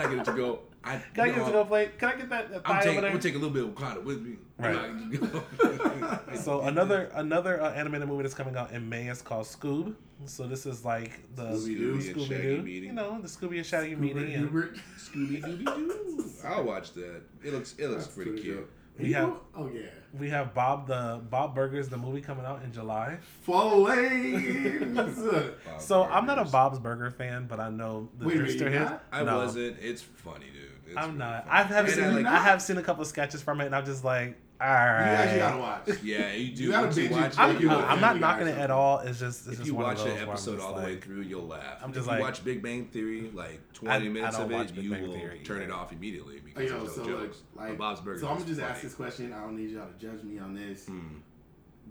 [0.00, 0.58] I get it to go?
[0.86, 1.98] I, Can I get no, a to go plate?
[1.98, 3.70] Can I get that, that I'm, taking, over I'm gonna take a little bit of
[3.74, 4.36] Wakanda with me.
[4.58, 6.36] Right.
[6.36, 9.94] So another another uh, animated movie that's coming out in May is called Scoob.
[10.26, 11.92] So this is like the Scooby-Doo.
[11.94, 12.88] and Scooby Shaggy Doo, meeting.
[12.90, 14.34] you know, the Scooby and Shaggy Hubert, meeting.
[14.34, 14.50] And
[14.98, 16.30] Scooby Dooby Doo.
[16.44, 17.22] I'll watch that.
[17.44, 18.56] It looks it looks That's pretty, pretty cute.
[18.58, 18.70] dope.
[18.98, 19.82] We You have- know- oh yeah,
[20.18, 23.18] we have Bob the Bob Burgers the movie coming out in July.
[23.42, 25.18] Flames.
[25.64, 28.54] Bob So I'm not a Bob's Burger fan, but I know the Wait a minute,
[28.60, 28.80] you're hit.
[28.82, 29.04] not?
[29.12, 29.38] I No.
[29.38, 29.76] wasn't.
[29.80, 30.55] It's funny, dude.
[30.86, 31.46] It's I'm really not.
[31.46, 31.50] funny.
[31.50, 32.04] I have And seen.
[32.04, 32.42] I I, like- not?
[32.42, 35.38] have seen a couple of sketches from it, and I'm just like, all You actually
[35.38, 36.02] gotta watch.
[36.02, 36.62] Yeah, you do.
[36.64, 39.00] You gotta binge watch Like, I'm, it, you I'm not knocking it at all.
[39.00, 41.04] It's just it's If just you one watch an episode just all the way like-
[41.04, 41.80] through, you'll laugh.
[41.82, 44.60] I'm if just you like- watch Big Bang Theory, like 20 I minutes don't of
[44.78, 47.38] it, you will Theory turn it off immediately because Yo, there's so no like, jokes.
[47.54, 48.20] like, But Bob's Burgers.
[48.22, 48.72] so I'm gonna just funny.
[48.72, 49.32] ask this question.
[49.34, 50.86] I don't need y'all to judge me on this.
[50.86, 51.00] Hmm.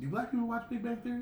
[0.01, 1.21] Do black people watch Big Bang Theory?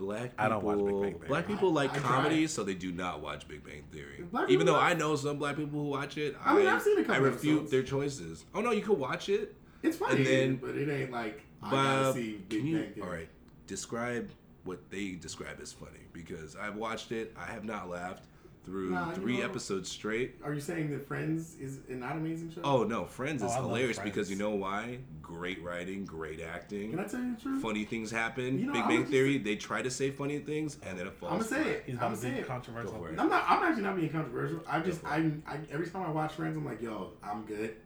[0.00, 1.28] Black people, I don't watch Big Bang Theory.
[1.28, 2.46] Black people like I- I comedy, try.
[2.46, 4.24] so they do not watch Big Bang Theory.
[4.32, 6.82] Black Even though watch- I know some black people who watch it, I mean, I've
[6.82, 7.70] seen a couple I refute episodes.
[7.70, 8.44] their choices.
[8.54, 9.54] Oh no, you can watch it.
[9.82, 12.78] It's funny, then- but it ain't like I gotta But see Big can you?
[12.78, 13.06] Bang Theory.
[13.06, 13.28] All right,
[13.66, 14.30] describe
[14.64, 17.34] what they describe as funny because I've watched it.
[17.38, 18.24] I have not laughed
[18.64, 20.36] through Nah, you three know- episodes straight.
[20.44, 22.60] Are you saying that Friends is not amazing show?
[22.62, 24.10] Oh no, Friends Oh, is I hilarious Friends.
[24.10, 24.98] because you know why?
[25.22, 26.90] Great writing, great acting.
[26.90, 27.62] Can I tell you the truth?
[27.62, 28.58] Funny things happen.
[28.58, 31.06] You know, Big I'm Bang just- Theory, they try to say funny things and then
[31.06, 31.32] it falls.
[31.32, 31.66] I'm gonna say flat.
[31.76, 31.82] it.
[31.86, 32.46] He's I'm gonna say it.
[32.46, 33.06] controversial.
[33.06, 33.18] It.
[33.18, 33.44] I'm not.
[33.48, 34.60] I'm actually not being controversial.
[34.68, 35.04] I just.
[35.04, 35.32] I, it.
[35.46, 35.58] I.
[35.72, 37.76] Every time I watch Friends, I'm like, yo, I'm good.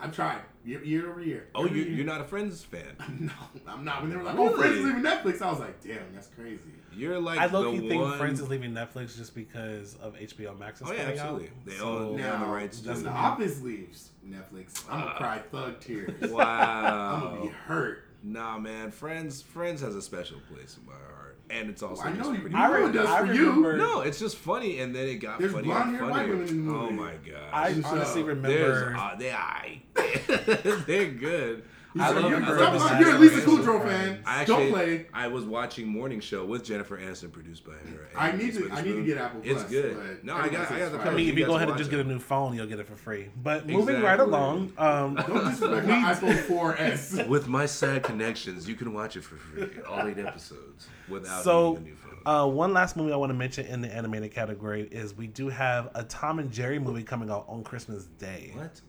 [0.00, 1.48] I've tried year, year over year.
[1.56, 1.88] Oh, you're, year.
[1.88, 2.96] you're not a Friends fan.
[3.18, 3.32] No,
[3.66, 4.02] I'm not.
[4.02, 4.94] When they were like, "Oh, Friends is Really?
[4.96, 6.60] leaving Netflix," I was like, "Damn, that's crazy."
[6.98, 8.18] You're like I low the key think one...
[8.18, 10.80] Friends is leaving Netflix just because of HBO Max.
[10.80, 11.46] Is Oh yeah, absolutely.
[11.48, 11.52] Out.
[11.64, 13.10] They So- own they own the rights when The.
[13.10, 14.84] Office leaves Netflix.
[14.90, 16.30] I'm gonna Uh, cry thug tears.
[16.30, 16.42] Wow.
[17.24, 18.04] I'm gonna be hurt.
[18.22, 18.90] Nah, man.
[18.90, 22.32] Friends, Friends has a special place in my heart, and it's also I just know
[22.32, 22.56] you- pretty.
[22.56, 22.86] you know funny.
[22.88, 23.76] it does I for you.
[23.76, 26.32] No, it's just funny, and then it got There's funnier and hair white funnier.
[26.36, 27.48] women in the Oh my god!
[27.52, 28.34] I Good honestly show.
[28.34, 28.96] There's remember.
[28.98, 29.82] uh, they I
[30.86, 31.62] they're good.
[31.98, 33.82] You I said love, you're, I you're, love you're, you're at least a Jennifer Kudrow
[33.84, 34.22] fan.
[34.24, 35.06] I Don't actually, play.
[35.12, 38.08] I was watching Morning Show with Jennifer Aniston, produced by her.
[38.16, 40.24] I need to- I need to get Apple It's Plus, good.
[40.24, 40.74] No, I got, I got the.
[40.84, 41.96] everyone I mean, if you go ahead and just it.
[41.96, 43.28] get a new phone, you'll get it for free.
[43.42, 47.26] But moving right along, um, Don't disrespect my iPhone 4S.
[47.28, 51.76] With my sad connections, you can watch it for free, all eight episodes, without so
[51.76, 52.20] a new phone.
[52.26, 55.48] uh, one last movie I want to mention in the animated category is we do
[55.48, 58.52] have a Tom and Jerry movie coming out on Christmas Day.
[58.54, 58.80] what?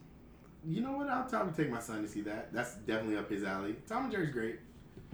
[0.66, 1.08] You know what?
[1.08, 2.52] I'll probably take my son to see that.
[2.52, 3.76] That's definitely up his alley.
[3.88, 4.60] Tom and Jerry's great.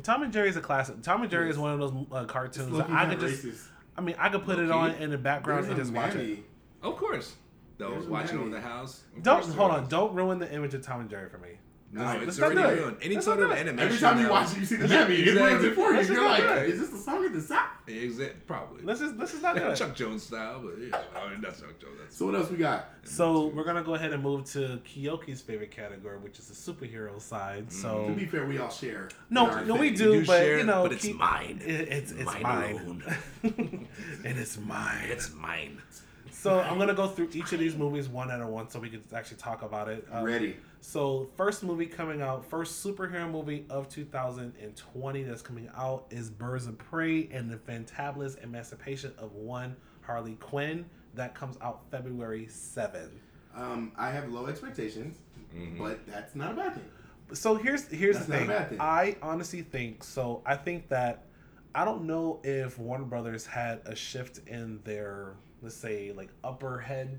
[0.02, 1.02] Tom and Jerry is a classic.
[1.02, 3.44] Tom and Jerry is one of those uh, cartoons that I could just.
[3.44, 3.64] racist.
[3.96, 4.94] I mean, I could put it Low-key.
[4.94, 6.40] on in the background There's and just watch it.
[6.82, 7.35] Of course.
[7.78, 8.48] That was watching mammy.
[8.48, 9.02] over the house.
[9.16, 9.88] Of Don't hold on.
[9.88, 11.50] Don't ruin the image of Tom and Jerry for me.
[11.92, 12.96] No, Let's it's already ruined.
[13.00, 13.78] Any sort of animation.
[13.78, 15.14] Every time you watch it, you see the mammy.
[15.16, 16.02] It ruins it for you.
[16.02, 16.68] You're like, do it.
[16.70, 17.40] is this the song at the
[17.87, 17.96] South?
[18.03, 18.40] Exactly.
[18.46, 18.83] Probably.
[18.85, 19.77] Let's just let's just not do it.
[19.77, 21.94] Chuck Jones style, but yeah, I mean that's Chuck Jones.
[22.01, 22.87] That's So what else we got?
[23.05, 27.20] So we're gonna go ahead and move to Kiyoki's favorite category, which is the superhero
[27.20, 27.70] side.
[27.70, 28.14] To So mm-hmm.
[28.14, 29.09] to be fair, we all share.
[29.31, 31.61] no, no, we do, You do but share, you know, but it's keep- mine.
[31.64, 33.03] It, it's it's Mine mine,
[34.25, 35.05] and it's mine.
[35.09, 35.79] it's mine.
[36.38, 38.90] So I'm gonna go through each of these movies one at a one, so we
[38.90, 40.07] can actually talk about it.
[40.12, 40.57] Um, Ready.
[40.81, 46.66] So first movie coming out, first superhero movie of 2020 that's coming out is Birds
[46.66, 50.85] of Prey and the Fantabulous Emancipation of One Harley Quinn.
[51.14, 53.09] That comes out February 7th.
[53.55, 55.16] Um, I have low expectations,
[55.55, 55.79] Mhm.
[55.79, 56.85] but that's not a bad thing.
[57.33, 58.49] So here's here's That's the not a thing.
[58.49, 58.81] bad thing.
[58.81, 60.42] I honestly think so.
[60.46, 61.25] I think that
[61.75, 65.35] I don't know if Warner Brothers had a shift in their
[65.66, 67.18] let's say like upper head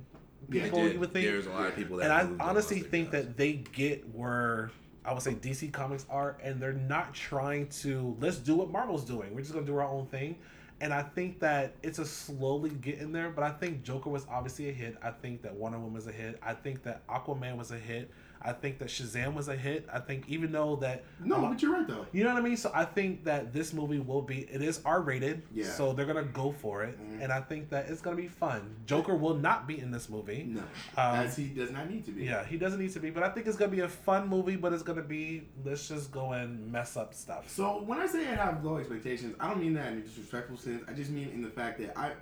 [0.49, 0.81] people.
[0.83, 0.93] Did.
[0.93, 2.09] you would think, There's a lot of people that.
[2.09, 3.25] and I honestly think guys.
[3.25, 4.71] that they get where
[5.03, 9.03] I would say DC Comics are, and they're not trying to let's do what Marvel's
[9.03, 9.33] doing.
[9.33, 10.37] We're just gonna do our own thing.
[10.79, 14.69] And I think that it's a slowly getting there, but I think Joker was obviously
[14.69, 14.95] a hit.
[15.03, 16.39] I think that Wonder Woman was a hit.
[16.41, 18.11] I think that Aquaman was a hit.
[18.47, 19.87] I think that Shazam was a hit.
[19.91, 22.05] I think even though that No, but you're right though.
[22.13, 22.55] you know what I mean?
[22.55, 25.43] So I think that this movie will be it is R rated.
[25.53, 25.65] Yeah.
[25.65, 26.97] So they're gonna go for it.
[26.99, 27.23] Mhm.
[27.23, 28.75] And I think that it's gonna be fun.
[28.85, 30.45] Joker will not be in this movie.
[30.47, 32.23] No, Um, as he does not need to be.
[32.23, 34.55] Yeah, he doesn't need to be, but I think it's gonna be a fun movie,
[34.55, 37.49] but it's gonna be let's just go and mess up stuff.
[37.49, 40.57] So when I say I have low expectations, I don't mean that in a disrespectful
[40.57, 40.83] sense.
[40.87, 42.13] I just mean in the fact that I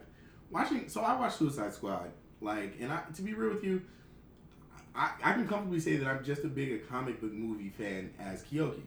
[0.50, 0.90] watching.
[0.90, 2.10] So I watched Suicide Squad,
[2.42, 3.82] like, and I to be real with you,
[4.96, 8.12] I, I can comfortably say that I'm just as big a comic book movie fan
[8.20, 8.82] as Kyoki.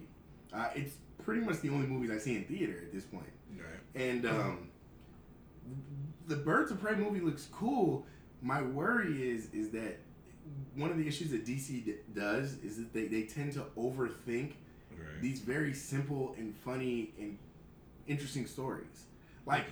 [0.53, 0.95] Uh, it's
[1.25, 3.31] pretty much the only movies I see in theater at this point.
[3.57, 3.67] Right.
[3.95, 4.69] And um,
[6.27, 8.07] the Birds of Prey movie looks cool.
[8.43, 9.99] My worry is is that
[10.77, 14.53] one of the issues that DC d- does is that they, they tend to overthink
[14.91, 15.21] Right.
[15.23, 17.39] these very simple and funny and
[18.09, 19.05] interesting stories.
[19.47, 19.67] Like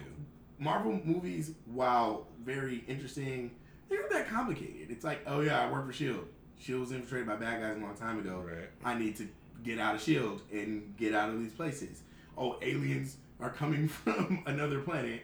[0.59, 3.51] Marvel movies, while very interesting,
[3.89, 4.91] they're not that complicated.
[4.91, 6.27] It's like, oh yeah, I work for Shield.
[6.59, 8.45] Shield was infiltrated by bad guys a long time ago.
[8.47, 8.69] Right.
[8.85, 9.29] I need to
[9.63, 12.03] get out of Shield and get out of these places.
[12.37, 15.23] Oh, aliens are coming from another planet.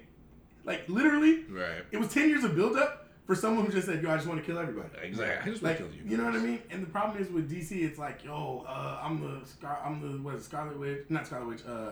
[0.64, 1.84] Like literally, Right.
[1.90, 4.40] it was ten years of buildup for someone who just said, "Yo, I just want
[4.40, 5.50] to kill everybody." Exactly.
[5.50, 6.10] I just Like, want to kill you.
[6.12, 6.60] you know what I mean?
[6.70, 10.22] And the problem is with DC, it's like, yo, uh, I'm the Scar, I'm the
[10.22, 11.04] what is it, Scarlet Witch?
[11.08, 11.62] Not Scarlet Witch.
[11.66, 11.90] Uh,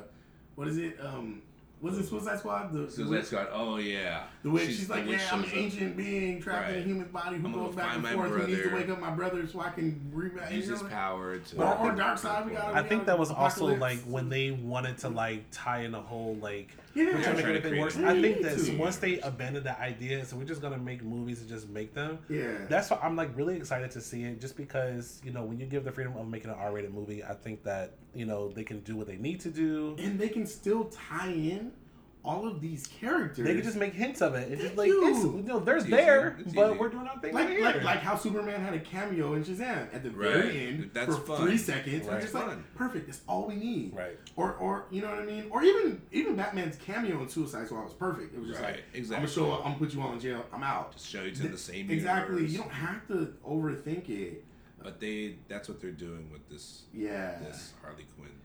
[0.55, 0.97] what is it?
[1.05, 1.43] Um,
[1.81, 2.73] was it Suicide Squad?
[2.73, 3.49] The, the Suicide witch, Squad.
[3.53, 4.25] Oh yeah.
[4.43, 4.67] the witch.
[4.67, 5.59] She's, the like, yeah, I'm an shows up.
[5.59, 8.31] ancient being trapped in a human body who I'm goes back and my forth.
[8.33, 10.55] Who needs to wake up my brother so I can rebound.
[10.55, 10.89] Use you his know?
[10.89, 11.57] power to.
[11.63, 15.09] Or- or Darkseid, we gotta- I think that was also like when they wanted to
[15.09, 17.97] like tie in a whole like Yeah, we're trying to trying make to worse.
[17.97, 18.77] a I think that too.
[18.79, 22.19] once they abandoned that idea, so we're just gonna make movies and just make them.
[22.29, 22.53] Yeah.
[22.69, 25.67] That's why I'm like really excited to see it, just because you know when you
[25.67, 28.81] give the freedom of making an R-rated movie, I think that you know they can
[28.81, 29.95] do what they need to do.
[29.99, 31.73] and they can still tie in
[32.23, 33.45] all of these characters.
[33.47, 34.53] They could just make hints of it.
[34.53, 35.09] It's just like you.
[35.09, 36.79] it's, you know, there's It's there, It's but easy.
[36.79, 37.85] we're doing our thing like, right like here.
[37.85, 40.33] like how Superman had a cameo in Shazam at the Right.
[40.35, 41.43] very end That's for fun.
[41.47, 42.07] three seconds.
[42.07, 42.15] Right.
[42.17, 43.07] We're just like perfect.
[43.07, 43.97] That's all we need.
[43.97, 44.19] right.
[44.37, 45.47] Or or you know what I mean?
[45.51, 48.35] Or even even Batman's cameo in Suicide Squad was perfect.
[48.35, 49.17] It was just Right, like exactly.
[49.17, 49.61] I'm gonna show up.
[49.61, 50.45] I'm gonna put you all in jail.
[50.53, 50.93] I'm out.
[50.93, 52.35] Just show you to the same exactly.
[52.37, 52.53] universe.
[52.53, 54.45] You don't have to overthink it.
[54.83, 57.39] But they that's what they're doing with this Yeah.
[57.39, 58.37] this Harley Quinn thing.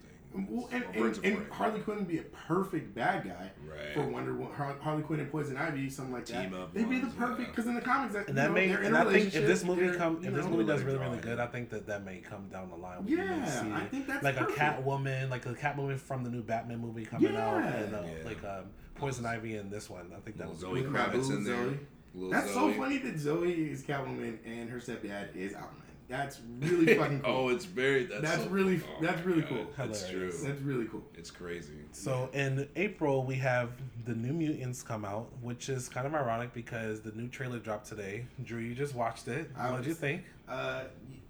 [0.49, 3.93] Well, and, and, and Harley Quinn would be a perfect bad guy Right.
[3.93, 4.53] for Wonder Woman.
[4.81, 6.43] Harley Quinn and Poison Ivy, something like that.
[6.49, 7.45] Team up They'd be the ones, perfect yeah.
[7.47, 9.95] because in the comics, that, And you know, may, and I think if this movie
[9.97, 11.39] come, you if this know, movie does really, really good.
[11.39, 13.05] I think that that may come down the line.
[13.05, 14.57] We may Yeah, see I think that's like perfect.
[14.57, 17.73] a Catwoman, like a Catwoman from the new Batman movie coming out, Yeah.
[17.75, 18.25] and uh, Yeah.
[18.25, 18.65] like um,
[18.95, 20.11] Poison Ivy in this one.
[20.15, 21.55] I think that was Zoe With Kravitz in there.
[21.65, 21.79] Zoe.
[22.13, 22.71] Little That's Zoe.
[22.73, 25.81] so funny that Zoe is Catwoman and her stepdad is Aquaman.
[26.07, 27.33] That's really fucking cool.
[27.33, 28.05] oh, it's very.
[28.05, 29.67] That's, That's so- really- oh that's really God, cool.
[29.77, 30.31] That's true.
[30.31, 31.03] That's really cool.
[31.15, 31.73] It's crazy.
[31.93, 33.71] So in April we have
[34.05, 37.87] the New Mutants come out, which is kind of ironic because the new trailer dropped
[37.87, 38.25] today.
[38.43, 39.49] Drew, you just watched it.
[39.57, 40.23] I What did you think?
[40.47, 40.83] Uh,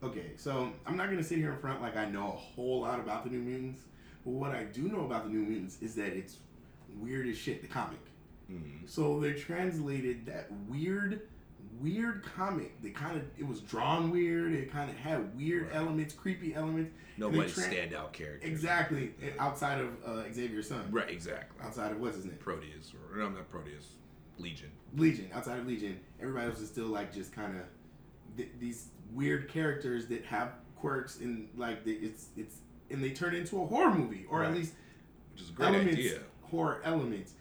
[0.04, 3.00] okay, so I'm not gonna sit here in front like I know a whole lot
[3.00, 3.82] about the New Mutants,
[4.26, 6.38] but what I do know about the New Mutants is that it's
[7.00, 7.62] weird as shit.
[7.62, 8.00] The comic.
[8.52, 8.88] Mhm.
[8.88, 11.22] So they translated that weird,
[11.82, 12.82] weird comic.
[12.82, 14.54] That kind of it was drawn weird.
[14.54, 15.76] It kind of had weird Right.
[15.76, 16.92] elements, creepy elements.
[17.18, 18.46] No And they one standout character.
[18.48, 19.14] Exactly.
[19.40, 20.86] Outside of uh, Xavier's son.
[20.92, 21.10] Right.
[21.10, 21.58] Exactly.
[21.66, 22.38] Outside of what's his name?
[22.40, 23.92] Proteus or no, not Proteus.
[24.38, 24.70] Legion.
[24.98, 25.30] Legion.
[25.34, 27.64] Outside of Legion, everybody else is still like just kind of
[28.36, 32.58] th- these weird characters that have quirks and like they, it's it's
[32.92, 34.74] and they turn into a horror movie or at least
[35.34, 36.20] Which is a great elements idea.
[36.44, 37.34] horror elements,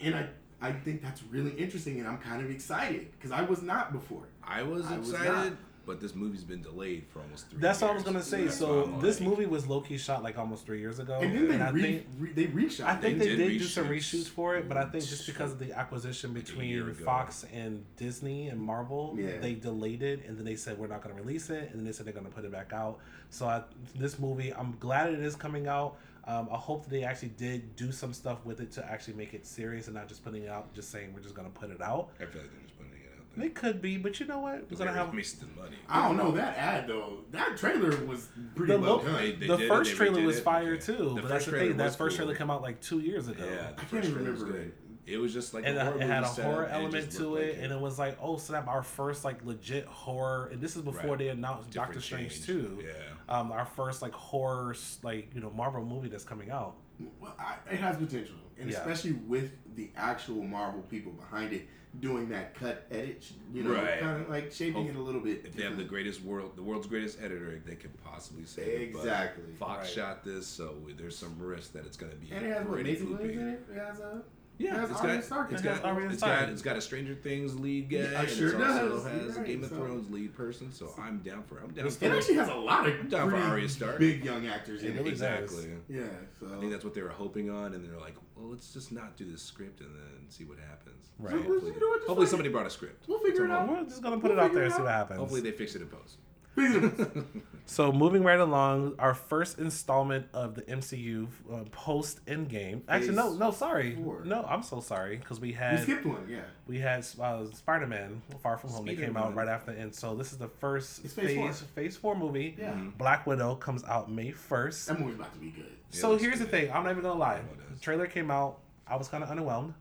[0.00, 0.28] and I
[0.62, 4.24] I think that's really interesting and I'm kind of excited because I was not before.
[4.44, 5.52] I was I excited, not.
[5.86, 7.60] but this movie's been delayed for almost three.
[7.60, 8.44] That's what I was gonna say.
[8.44, 11.34] That's So this like- movie was low key shot like almost three years ago, And
[11.34, 12.84] then they I re, think re, they reshot.
[12.84, 13.18] I think it.
[13.20, 15.72] they, did did do some reshoots for it, but I think just because of the
[15.72, 17.04] acquisition Like a year between.
[17.06, 19.38] Fox and Disney and Marvel, Yeah.
[19.38, 21.84] they delayed it, and then they said we're not going to release it, and then
[21.86, 22.98] they said they're going to put it back out.
[23.30, 23.62] So I,
[23.96, 25.96] this movie, I'm glad it is coming out.
[26.26, 29.34] Um, I hope that they actually did do some stuff with it to actually make
[29.34, 31.70] it serious and not just putting it out, just saying we're just going to put
[31.70, 32.10] it out.
[32.20, 34.70] I feel like they're just putting it out They could be, but you know what?
[34.70, 35.76] We're gonna they're have wasting money.
[35.88, 37.18] I don't know that ad though.
[37.30, 39.14] That trailer was pretty The well done.
[39.14, 40.44] They- they the did first they trailer was it.
[40.44, 40.82] fire Okay.
[40.86, 41.76] too, The but that's the thing.
[41.78, 42.26] That first cool.
[42.26, 43.44] trailer came out like two years ago.
[43.50, 44.74] Yeah, I can't even remember it.
[45.10, 46.76] It was just like and a it, horror it had a setup, horror and it
[46.76, 50.48] element to it, like and it was like, oh snap, our first like legit horror.
[50.52, 51.18] And this is before Right.
[51.18, 52.46] they announced different Doctor Strange change.
[52.46, 52.84] too.
[52.84, 52.92] Yeah.
[53.38, 56.74] Um, our first like horror like you know Marvel movie that's coming out.
[57.20, 58.78] Well, I, it has potential, and Yeah.
[58.78, 61.66] especially with the actual Marvel people behind it
[61.98, 63.98] doing that cut edit, you know, Right.
[63.98, 65.42] kind of like shaping it a little bit.
[65.44, 68.82] If they have the greatest world, the world's greatest editor, they could possibly say it,
[68.82, 69.42] Exactly.
[69.58, 69.88] Fox Right.
[69.92, 72.74] shot this, so there's some risk that it's going to be and it has what
[72.74, 73.04] pretty Maisie.
[73.06, 73.66] Williams in it.
[73.72, 74.22] It has a
[74.60, 75.52] Yeah, That's it's Arya got, Stark.
[75.52, 78.20] it's It has got, Arya it's got, it's got a Stranger Things lead guy, Yeah,
[78.20, 79.04] and sure it also does.
[79.06, 80.70] has You're a right, Game of so- Thrones lead person.
[80.70, 81.62] So I'm down for, it.
[81.64, 82.18] I'm down It's for It funny.
[82.20, 83.98] actually has a lot of I'm down for Arya Stark.
[83.98, 84.98] big young actors in It it.
[84.98, 85.70] really exactly.
[85.88, 86.02] Yeah,
[86.38, 88.92] so I think that's what they were hoping on, and they're like, well, let's just
[88.92, 91.08] not do this script and then see what happens.
[91.18, 91.30] Right.
[91.30, 91.46] So, Right.
[91.46, 93.08] you Hopefully, know what, hopefully like- somebody brought a script.
[93.08, 93.66] We'll figure it out.
[93.66, 95.18] We're just gonna put We'll it out there and see what happens.
[95.20, 96.18] Hopefully they fix it in post.
[96.54, 97.24] Feasible.
[97.70, 102.80] So moving right along, our first installment of the MCU uh, post Endgame.
[102.88, 104.24] Actually, no, no, sorry, four.
[104.24, 106.40] no, I'm so sorry because we we had skipped one, yeah.
[106.66, 108.86] we had uh, Spider Man Far From Home.
[108.86, 109.94] Speaking they came out right after, the end.
[109.94, 111.68] so this is the first It's phase phase four.
[111.76, 112.56] phase four movie.
[112.58, 112.74] Yeah.
[112.98, 114.88] Black Widow comes out May first.
[114.88, 115.66] That movie's about to be good.
[115.90, 116.72] So that's here's the thing.
[116.72, 117.34] I'm not even gonna lie.
[117.34, 117.78] Yeah, it is.
[117.78, 118.58] The trailer came out.
[118.84, 119.74] I was kind of underwhelmed.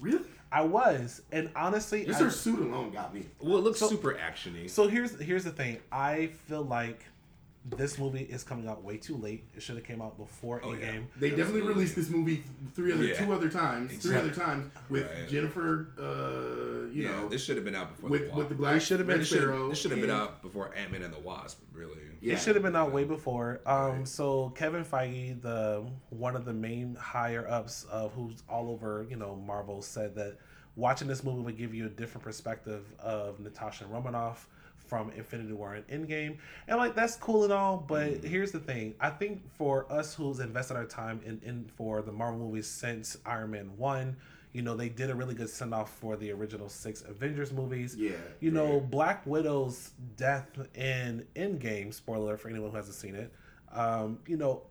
[0.00, 0.24] Really?
[0.50, 3.26] I was, and honestly, Just I- her suit alone got me.
[3.40, 4.68] Well, it looks So- super actiony.
[4.70, 5.78] So here's here's the thing.
[5.92, 7.04] I feel like
[7.76, 9.44] this movie is coming out way too late.
[9.54, 10.98] It should have came out before Oh, yeah.
[11.18, 12.42] They definitely released this movie
[12.74, 13.14] three other, Yeah.
[13.24, 15.28] two other times, three other times with Right.
[15.28, 15.88] Jennifer.
[15.98, 18.76] Uh, you yeah, know, this should have been out before with the with the black.
[18.76, 20.74] It should have been- Red This should Sparrow have this should have been out before
[20.74, 21.60] Ant Man and the Wasp.
[21.72, 21.98] Really.
[22.20, 22.34] Yeah.
[22.34, 23.60] It should have been out way before.
[23.66, 24.08] Um, Right.
[24.08, 29.16] so Kevin Feige, the one of the main higher ups of who's all over, you
[29.16, 30.38] know, Marvel, said that
[30.76, 34.48] watching this movie would give you a different perspective of Natasha Romanoff
[34.88, 36.38] from Infinity War and Endgame.
[36.66, 38.26] And like that's cool and all, but Mm-hmm.
[38.26, 38.94] here's the thing.
[39.00, 43.16] I think for us who's invested our time in, in for the Marvel movies since
[43.26, 44.16] Iron Man one,
[44.52, 47.94] you know, they did a really good send off for the original six Avengers movies
[47.96, 48.12] Yeah.
[48.40, 48.90] you know, Right.
[48.90, 53.32] Black Widow's death in Endgame, spoiler for anyone who hasn't seen it,
[53.72, 54.62] um, you know,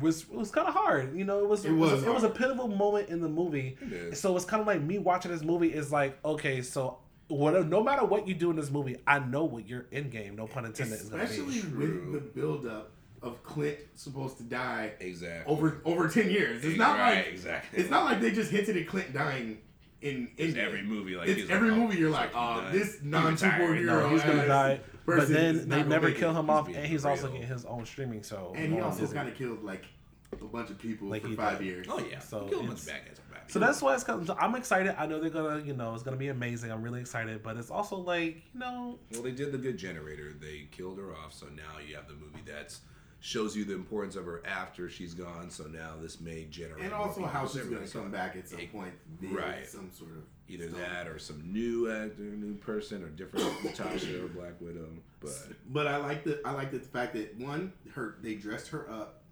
[0.00, 1.14] was was kind of hard.
[1.16, 3.28] You know, it was It it was, was it was a pivotal moment in the
[3.28, 3.76] movie.
[4.14, 6.98] So it's kind of like me watching this movie is like, okay, so
[7.38, 10.36] whatever, no matter what you do in this movie, I know what your end game,
[10.36, 11.76] no pun intended, is going to Especially be.
[11.76, 12.90] with the buildup
[13.22, 15.52] of Clint supposed to die Exactly.
[15.54, 16.64] over over ten years.
[16.64, 17.78] It's not right, like exactly.
[17.80, 19.58] it's not like they just hinted at Clint dying
[20.02, 21.16] in It's in every movie.
[21.16, 22.72] Like It's every like, movie you're he's like, oh, done.
[22.72, 23.62] this He non retired.
[23.62, 23.86] superhero.
[23.86, 27.32] No, he's gonna die, but then they never kill him off, and he's also real.
[27.32, 28.52] getting his own streaming show.
[28.54, 29.16] And he also Disney.
[29.16, 29.86] kind of killed like
[30.32, 31.66] a bunch of people Like for five did.
[31.66, 31.86] years.
[31.88, 32.18] Oh yeah.
[32.18, 33.20] So So kill a bunch it's- of bad guys.
[33.44, 34.94] Bad So that's why it's kind of, I'm excited.
[34.98, 36.70] I know they're gonna, you know, it's gonna be amazing.
[36.70, 40.32] I'm really excited, but it's also like, you know, Well, they did the good generator.
[40.32, 42.80] They killed her off, so now you have the movie that's
[43.20, 45.48] shows you the importance of her after she's gone.
[45.48, 46.84] So now this may generate.
[46.84, 48.70] And also how she's gonna come back at some it.
[48.72, 48.92] point.
[49.22, 49.66] Right.
[49.66, 50.80] Some sort of Either stuff.
[50.80, 54.88] that or some new actor, new person, or different Natasha or Black Widow.
[55.20, 55.38] But
[55.72, 59.22] But I like the I like the fact that one her they dressed her up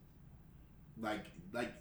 [0.98, 1.72] like like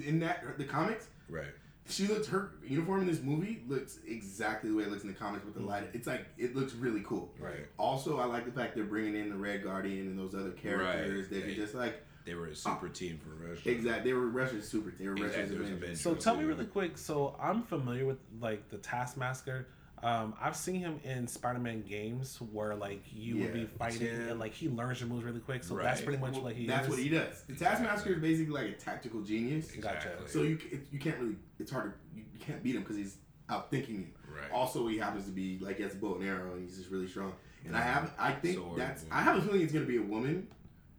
[0.00, 1.52] in that the comics right,
[1.88, 5.14] she looks her uniform in this movie looks exactly the way it looks in the
[5.14, 5.70] comics with the mm-hmm.
[5.70, 5.90] light.
[5.92, 7.32] It's like it looks really cool.
[7.40, 7.66] right.
[7.78, 11.22] Also, I like the fact they're bringing in the Red Guardian and those other characters
[11.22, 11.30] Right.
[11.30, 13.70] that They- are just like They were a uh, super team for Russia.
[13.70, 14.92] Exactly, They were Russian super.
[14.98, 15.82] They were Exactly, Russian there Avengers.
[15.82, 16.00] Avengers.
[16.00, 16.98] So tell me really quick.
[16.98, 19.66] So I'm familiar with like the Taskmaster.
[20.02, 24.54] Um, I've seen him in Spider-Man games where like you would be fighting and like
[24.54, 25.64] he learns your moves really quick.
[25.64, 26.90] So that's pretty much Well, like he that's is.
[26.90, 27.42] what he does.
[27.48, 29.70] The Taskmaster is basically like a tactical genius.
[29.72, 29.96] Gotcha.
[29.96, 30.28] Exactly.
[30.28, 30.58] So you
[30.92, 31.36] you can't really.
[31.58, 33.16] It's hard to you you can't beat him because he's
[33.48, 34.06] outthinking you.
[34.30, 34.50] Right.
[34.52, 36.90] Also, he happens to be like he has a bow and arrow, and he's just
[36.90, 37.32] really strong.
[37.66, 39.18] And I have, I think Sword, that's, yeah.
[39.18, 40.46] I have a feeling it's gonna be a woman,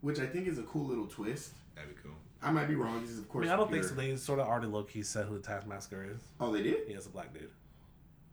[0.02, 1.54] which I think is a cool little twist.
[1.76, 2.12] That'd be cool.
[2.42, 3.02] I might be wrong.
[3.02, 3.44] This is of I course.
[3.44, 3.96] mean, I don't think so.
[3.96, 6.20] They sort of already low key said who the Taskmaster is.
[6.40, 6.88] Oh, they did.
[6.88, 7.50] He is a black dude.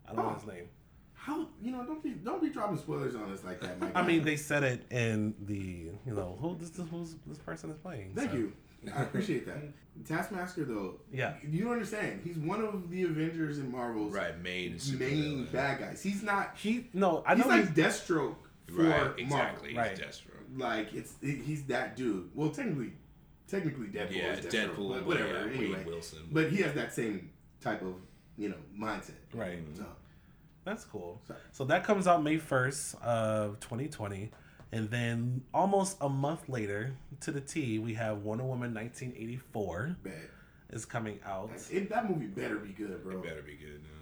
[0.09, 0.34] I don't know Oh.
[0.34, 0.68] his name.
[1.14, 1.84] How you know?
[1.84, 3.92] Don't be don't be dropping spoilers on us like that, Mike.
[3.96, 7.70] I mean, they said it in the you know who this this who's this person
[7.70, 8.12] is playing.
[8.14, 8.36] Thank so.
[8.36, 8.52] you.
[8.94, 9.57] I appreciate that.
[10.07, 11.34] Taskmaster, though, Yeah.
[11.42, 12.20] you don't understand.
[12.22, 15.48] He's one of the Avengers and Marvel's Right, main main villain.
[15.50, 16.02] bad guys.
[16.02, 16.52] He's not.
[16.57, 18.36] He no, I He's know like he's Deathstroke
[18.68, 19.70] for Right, exactly.
[19.70, 19.96] He's Right.
[19.98, 20.59] Deathstroke.
[20.59, 22.30] Like it's he's that dude.
[22.34, 22.92] Well, technically,
[23.48, 24.12] technically Deadpool.
[24.14, 25.28] Yeah, is Deathstroke, Deadpool, but whatever.
[25.32, 26.20] yeah, Wade anyway, Wilson.
[26.30, 27.30] but he has that same
[27.61, 27.94] type of
[28.39, 29.12] you know mindset.
[29.34, 29.59] right.
[29.76, 29.84] So
[30.64, 31.20] That's cool.
[31.26, 31.39] Sorry.
[31.53, 34.30] So that comes out May 1st of 2020.
[34.72, 40.12] And then almost a month later, to the T, we have Wonder Woman 1984 bad.
[40.70, 41.51] is coming out.
[41.70, 43.18] It, that movie better be good, bro.
[43.18, 43.80] It better be good.
[43.82, 43.93] Man.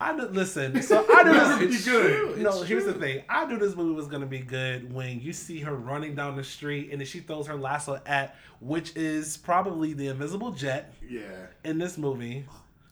[0.00, 1.58] I knew, listen, so I knew Better this.
[1.58, 2.34] be It's good.
[2.34, 2.42] true.
[2.42, 3.22] No, It's here's the thing.
[3.28, 6.42] I knew this movie was gonna be good when you see her running down the
[6.44, 11.20] street and then she throws her lasso at, which is probably the Invisible Jet Yeah.
[11.62, 12.44] in this movie.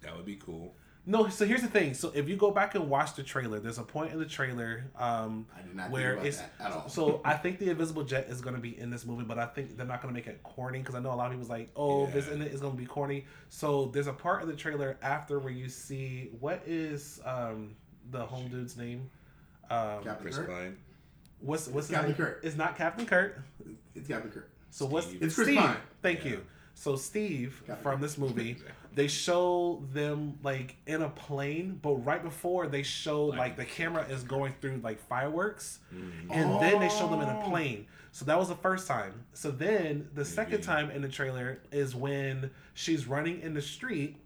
[0.02, 0.74] That would be cool.
[1.04, 1.94] No, so here's the thing.
[1.94, 4.84] So if you go back and watch the trailer, there's a point in the trailer
[4.96, 6.88] um, I did not where think about it's that at all.
[6.88, 9.46] so I think the Invisible Jet is going to be in this movie, but I
[9.46, 11.50] think they're not going to make it corny because I know a lot of people's
[11.50, 12.34] like, oh, this Yeah.
[12.34, 13.24] in it is going to be corny.
[13.48, 17.74] So there's a part of the trailer after where you see what is um,
[18.12, 19.10] the home dude's name.
[19.70, 20.48] Um, Captain Chris Kirk.
[20.50, 20.76] Pine.
[21.40, 22.16] what's what's his Captain name?
[22.16, 22.40] Kurt.
[22.44, 23.40] It's not Captain Kurt.
[23.96, 24.50] It's Captain Kirk.
[24.70, 25.20] So what's Steve.
[25.22, 25.58] It's Chris Steve.
[25.58, 25.76] Pine.
[26.00, 26.30] Thank Yeah.
[26.30, 26.44] you.
[26.82, 28.56] So Steve Got from this movie,
[28.96, 34.04] they show them like in a plane, but right before they show like the camera
[34.08, 37.48] is going through like fireworks, and then they show them in a Oh.
[37.48, 37.86] plane.
[38.10, 39.12] So that was the first time.
[39.32, 40.64] So then the second Mhm.
[40.64, 44.16] time in the trailer is when she's running in the street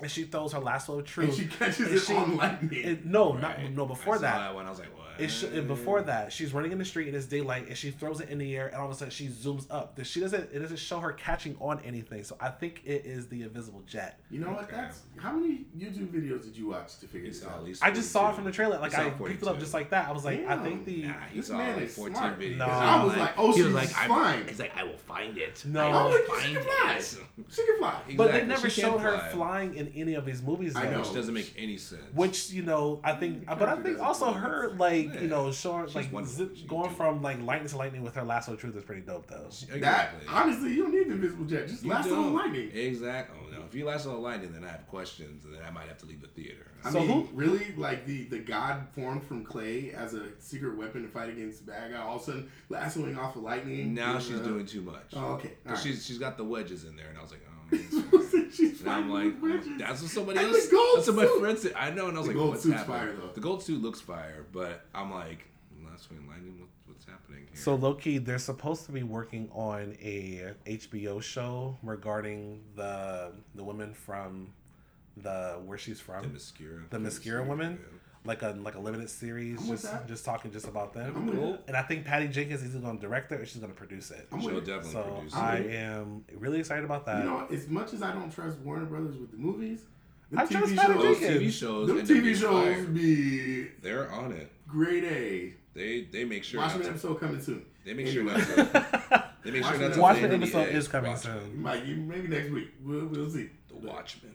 [0.00, 1.28] and she throws her lasso of truth.
[1.28, 2.70] And she catches And it she- on lightning.
[2.84, 3.42] it- no, Right.
[3.42, 3.84] not no.
[3.84, 5.01] I Before saw that, one, I was like, what?
[5.24, 7.90] It sh- and before that, she's running in the street and it's daylight, and she
[7.90, 9.98] throws it in the air, and all of a sudden she zooms up.
[10.02, 10.50] She doesn't.
[10.52, 12.24] It doesn't show her catching on anything.
[12.24, 14.18] So I think it is the invisible jet.
[14.30, 14.68] You know what?
[14.70, 17.52] That's how many YouTube videos did you watch to figure this out?
[17.58, 18.78] at least I just saw it from the trailer.
[18.78, 20.08] Like He saw I picked it up just like that.
[20.08, 22.38] I was like, I think the Nah, he This man like is 14 smart.
[22.40, 22.56] videos.
[22.58, 22.66] No.
[22.66, 24.48] I was like, oh, he was she's like, I'm- fine.
[24.48, 25.62] He's like, I will find it.
[25.66, 25.80] No.
[25.88, 26.94] I Oh, will like, she can fly.
[26.98, 27.16] it.
[27.50, 28.00] She can fly.
[28.16, 29.28] But they never she showed her fly.
[29.30, 30.74] flying in any of these movies.
[30.74, 30.80] Though.
[30.80, 31.00] I know.
[31.00, 32.02] Which doesn't make any sense.
[32.14, 35.20] Which you know, I think, but I think also her like Yeah.
[35.22, 36.36] you know showing She's like wonderful.
[36.46, 39.02] zip, going do from like lightning to lightning with her lasso of truth is pretty
[39.02, 39.46] dope though.
[39.46, 39.80] exactly.
[39.80, 41.68] That honestly, you don't need the invisible jet.
[41.68, 42.34] Just You lasso on don't.
[42.34, 42.70] lightning.
[42.74, 43.38] Exactly.
[43.40, 43.64] Oh, no.
[43.64, 46.06] If you lasso on lightning, then I have questions, and then I might have to
[46.06, 46.66] leave the theater.
[46.84, 50.76] I So mean, who- really, like the the god formed from clay as a secret
[50.76, 52.00] weapon to fight against bad guy.
[52.02, 53.94] All of a sudden, lassoing off of lightning.
[53.94, 55.10] Now she's uh, doing too much.
[55.14, 55.52] Oh, okay.
[55.64, 55.78] Right.
[55.78, 57.51] She's she's got the wedges in there, and I was like, oh.
[58.52, 60.66] She's And I'm like, with that's what somebody And else.
[60.66, 61.40] the gold That's what my suit.
[61.40, 61.72] friend said.
[61.76, 62.98] I know, and I was The like, gold what's suit's happening?
[62.98, 63.28] fire, though.
[63.32, 65.46] The gold suit looks fire, but I'm like,
[65.84, 66.58] last swing lightning.
[66.60, 67.56] What, what's happening here?
[67.60, 73.94] So Loki, they're supposed to be working on a HBO show regarding the the women
[73.94, 74.52] from
[75.16, 76.32] the where she's from, the from,
[77.04, 77.42] mascara.
[77.42, 77.78] Themyscira women,
[78.24, 81.30] like a like a limited series, I'm just just talking just about them.
[81.32, 81.58] Cool.
[81.66, 84.10] And I think Patty Jenkins is going to direct it or she's going to produce
[84.10, 84.28] it.
[84.32, 85.70] I'm She'll with definitely So produce I it.
[85.70, 87.24] I am really excited about that.
[87.24, 89.82] You know, as much as I don't trust Warner Brothers with the movies,
[90.30, 91.42] them I trust TV Patty shows, Those Jenkins.
[91.42, 94.50] TV shows, them TV shows be They're on it.
[94.68, 95.54] grade A.
[95.74, 96.60] They they make sure.
[96.60, 97.64] Watchmen not to, episode coming soon.
[97.84, 98.36] they make sure Anyway.
[98.38, 99.24] not to.
[99.42, 100.00] They make sure Watchmen not to.
[100.00, 100.74] Watchmen offend episode NDA.
[100.74, 101.38] is coming Watchmen.
[101.40, 101.62] soon.
[101.62, 102.68] Might maybe next week.
[102.84, 103.48] We'll, we'll see.
[103.68, 104.32] The Watchmen.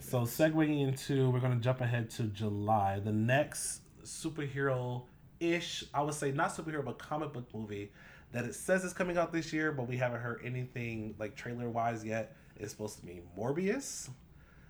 [0.00, 3.00] So segueing into, we're going to jump ahead to July.
[3.00, 5.02] The next superhero
[5.38, 7.92] ish, I would say not superhero, but comic book movie
[8.32, 11.68] that it says is coming out this year, but we haven't heard anything like trailer
[11.68, 12.36] wise yet.
[12.58, 14.10] Is supposed to be Morbius.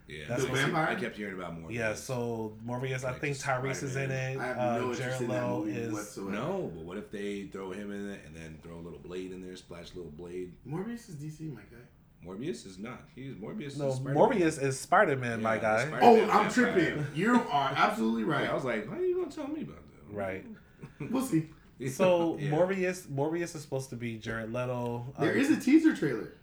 [0.06, 0.96] Yeah, That's I what- I vampire?
[0.98, 1.72] kept hearing about Morbius.
[1.74, 4.38] Yeah, so Morbius, I think Tyrese is in it.
[4.38, 5.92] I have Uh, no interest Jared in that Leto movie is.
[5.92, 6.30] whatsoever.
[6.30, 9.32] No, but what if they throw him in it and then throw a little blade
[9.32, 10.52] in there, splash a little blade?
[10.66, 11.78] Morbius is DC, my guy.
[12.26, 13.02] Morbius is not.
[13.14, 13.78] He's Morbius.
[13.78, 14.14] No, is Spider-Man.
[14.14, 15.86] Morbius is Spider Man, my Yeah, guy.
[15.86, 16.50] Spider- Oh, I'm vampire.
[16.50, 17.06] tripping.
[17.14, 18.42] You are absolutely Right.
[18.42, 18.50] right.
[18.50, 19.76] I was like, why are you gonna tell me about
[20.08, 20.14] that?
[20.16, 20.46] Right.
[21.10, 21.48] We'll see.
[21.90, 22.50] So Yeah.
[22.50, 25.06] Morbius, Morbius is supposed to be Jared Leto.
[25.18, 26.34] There Um, is a teaser trailer.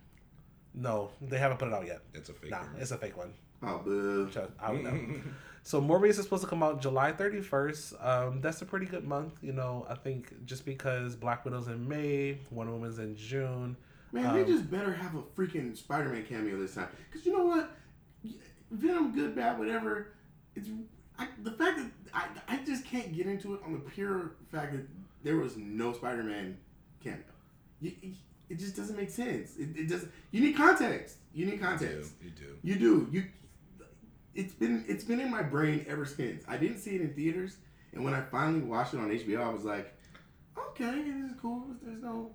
[0.73, 2.01] no, they haven't put it out yet.
[2.13, 2.51] It's a fake.
[2.51, 2.69] Nah, one.
[2.79, 3.33] it's a fake one.
[3.63, 4.29] Oh, boo.
[4.31, 5.19] Just- I don't know.
[5.63, 8.05] So Morbius is supposed to come out July 31st.
[8.05, 9.85] Um, that's a pretty good month, you know.
[9.89, 13.75] I think just because Black Widow's in May, Wonder Woman's in June.
[14.11, 16.87] Man, they Um, just better have a freaking Spider-Man cameo this time.
[17.09, 17.71] Because you know what?
[18.71, 20.13] Venom, good, bad, whatever.
[20.55, 20.69] It's
[21.19, 24.73] I, the fact that I, I just can't get into it on the pure fact
[24.73, 24.85] that
[25.23, 26.57] there was no Spider-Man
[27.03, 27.23] cameo.
[27.79, 28.15] You, it,
[28.49, 29.55] it just doesn't make sense.
[29.57, 30.11] It, it doesn't.
[30.31, 31.17] You need context.
[31.33, 32.13] You need context.
[32.21, 32.43] You do.
[32.63, 32.83] You do.
[32.83, 33.07] You do.
[33.11, 33.23] You.
[34.35, 36.43] It's been it's been in my brain ever since.
[36.47, 37.57] I didn't see it in theaters,
[37.93, 39.93] and when I finally watched it on HBO, I was like,
[40.69, 41.65] okay, this is cool.
[41.81, 42.31] There's no.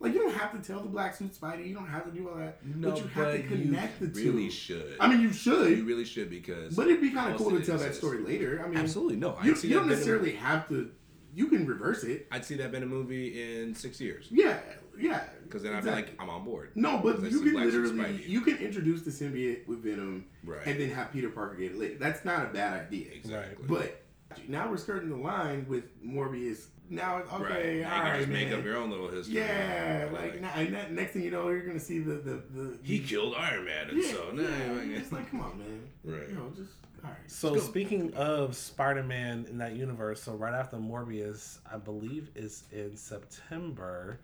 [0.00, 1.66] Like you don't have to tell the black suit Spidey.
[1.66, 2.64] You don't have to do all that.
[2.64, 4.50] No, but you have to connect the really two.
[4.50, 4.96] should.
[5.00, 5.76] I mean, you should.
[5.76, 6.76] you really should because.
[6.76, 8.62] but it'd be kind of cool to tell that story later.
[8.64, 9.36] I mean, absolutely no.
[9.42, 10.90] You, you don't necessarily have to.
[11.34, 12.26] You can reverse it.
[12.30, 14.58] I'd see that Venom movie in six years Yeah,
[14.98, 15.24] yeah.
[15.44, 16.70] because then I'd be like, I'm on board.
[16.74, 20.66] No, but you can literally you can introduce the symbiote with Venom Right.
[20.66, 21.96] and then have Peter Parker get it later.
[21.98, 23.12] That's not a bad idea.
[23.12, 23.64] Exactly.
[23.68, 24.02] But
[24.48, 26.66] now we're skirting the line with Morbius.
[26.90, 27.40] Now it's right.
[27.42, 29.36] okay, Now all you can right, just make up your own little history.
[29.36, 32.78] Yeah, like, now, and that, next thing you know, you're gonna see the the, the
[32.82, 35.82] he killed Iron Man, and yeah, so yeah, nah, it's like come on, man.
[36.04, 36.28] Right.
[36.28, 36.70] You know, just
[37.04, 37.18] all right.
[37.26, 37.60] So go.
[37.60, 44.18] speaking of Spider-Man in that universe, so right after Morbius, I believe is in September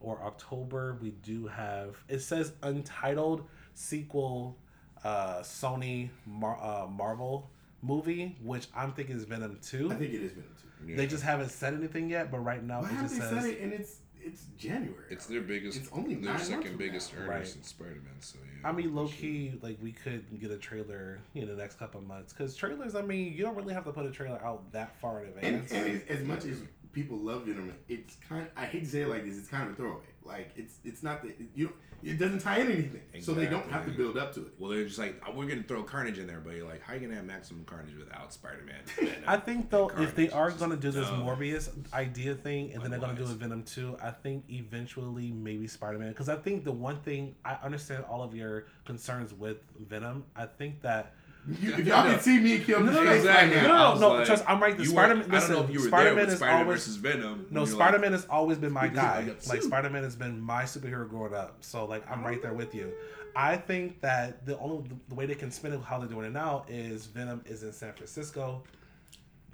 [0.00, 3.44] or October, we do have it says untitled
[3.74, 4.56] sequel
[5.04, 7.48] uh Sony Mar- uh, Marvel
[7.82, 9.92] movie, which I'm thinking is Venom 2.
[9.92, 10.57] I think it is Venom two.
[10.86, 10.96] Yeah.
[10.96, 13.44] They just haven't said anything yet, but right now Why it haven't just they says
[13.44, 13.60] said it?
[13.60, 15.04] And it's it's January.
[15.10, 15.78] It's their biggest.
[15.78, 17.20] It's only their second biggest now.
[17.20, 17.56] earners Right.
[17.56, 18.20] in Spider-Man.
[18.20, 18.68] So yeah.
[18.68, 19.18] I mean, low should.
[19.20, 22.94] key, like we could get a trailer in the next couple of months because trailers.
[22.94, 25.70] I mean, you don't really have to put a trailer out that far in advance.
[25.72, 26.60] and as- as much as
[26.92, 28.46] people love Venom, it's kind.
[28.56, 29.38] I hate to say it like this.
[29.38, 30.02] It's kind of a throwaway.
[30.28, 31.72] Like it's it's not that you
[32.02, 34.52] it doesn't tie in anything, so they don't have to build up to it.
[34.58, 36.92] Well, they're just like, oh, we're gonna throw Carnage in there, but you're like, how
[36.92, 39.14] are you gonna have maximum Carnage without Spider-Man?
[39.26, 41.22] I think though, if they are Carnage going to do this dumb.
[41.22, 45.32] Morbius idea thing, and then they're going to do a Venom too, I think eventually
[45.32, 46.10] maybe Spider Man.
[46.10, 50.24] Because I think the one thing I understand all of your concerns with Venom.
[50.36, 51.14] I think that
[51.60, 53.56] You, if y'all can see me and Kim No, no, face exactly.
[53.56, 55.56] right No, no, no, like, trust- I'm right, the you Spider-Man- weren't- I don't know
[55.56, 57.46] listen, if you were Spider-Man there with is Spider always- versus Venom.
[57.50, 59.24] no, Spider like, Man has always been my guy.
[59.26, 59.62] Like sued.
[59.62, 61.56] Spider Man has been my superhero growing up.
[61.60, 62.92] So like I'm right there with you.
[63.36, 66.32] I think that the only the way they can spin it how they're doing it
[66.32, 68.62] now is Venom is in San Francisco.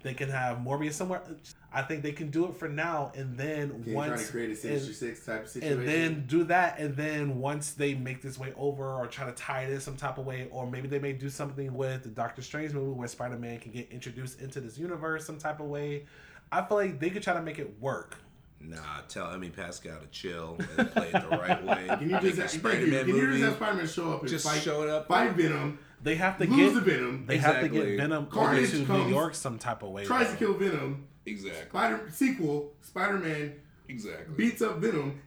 [0.05, 1.23] They can have Morbius somewhere.
[1.73, 4.31] I think they can do it for now, and then Can you once try to
[4.33, 5.79] create a Sinister and- Six type of situation?
[5.79, 9.33] and then do that and then once they make this way over or try to
[9.33, 12.11] tie it in some type of way or maybe they may do something with the
[12.11, 16.05] doctor strange movie where spider-man can get introduced into this universe some type of way
[16.53, 18.19] i feel like they could try to make it work
[18.61, 18.77] Nah,
[19.09, 21.87] tell Amy Pascal to chill and play it the right way.
[21.87, 22.59] can you Make just a have, thank you.
[22.61, 23.13] Spider-Man movie?
[23.13, 23.41] Can you just movie?
[23.43, 25.07] have Spider-Man show up and Just fight, show it up.
[25.09, 28.65] fight Venom, they have to lose the get Venom, they have to get venom Carnage
[28.75, 30.33] into new comes, york some type of way tries though.
[30.33, 31.69] to kill Venom, Exactly.
[31.71, 33.55] Spider sequel, Spider-Man
[33.89, 34.35] Exactly.
[34.37, 35.21] beats up Venom,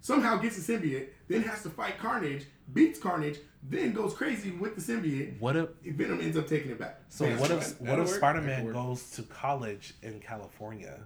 [0.00, 4.74] somehow gets the symbiote, then has to fight Carnage, beats Carnage, then goes crazy with
[4.76, 5.40] the symbiote.
[5.40, 7.00] what if Venom ends up taking it back.
[7.08, 11.00] so That's what if what if spider-man goes to college in california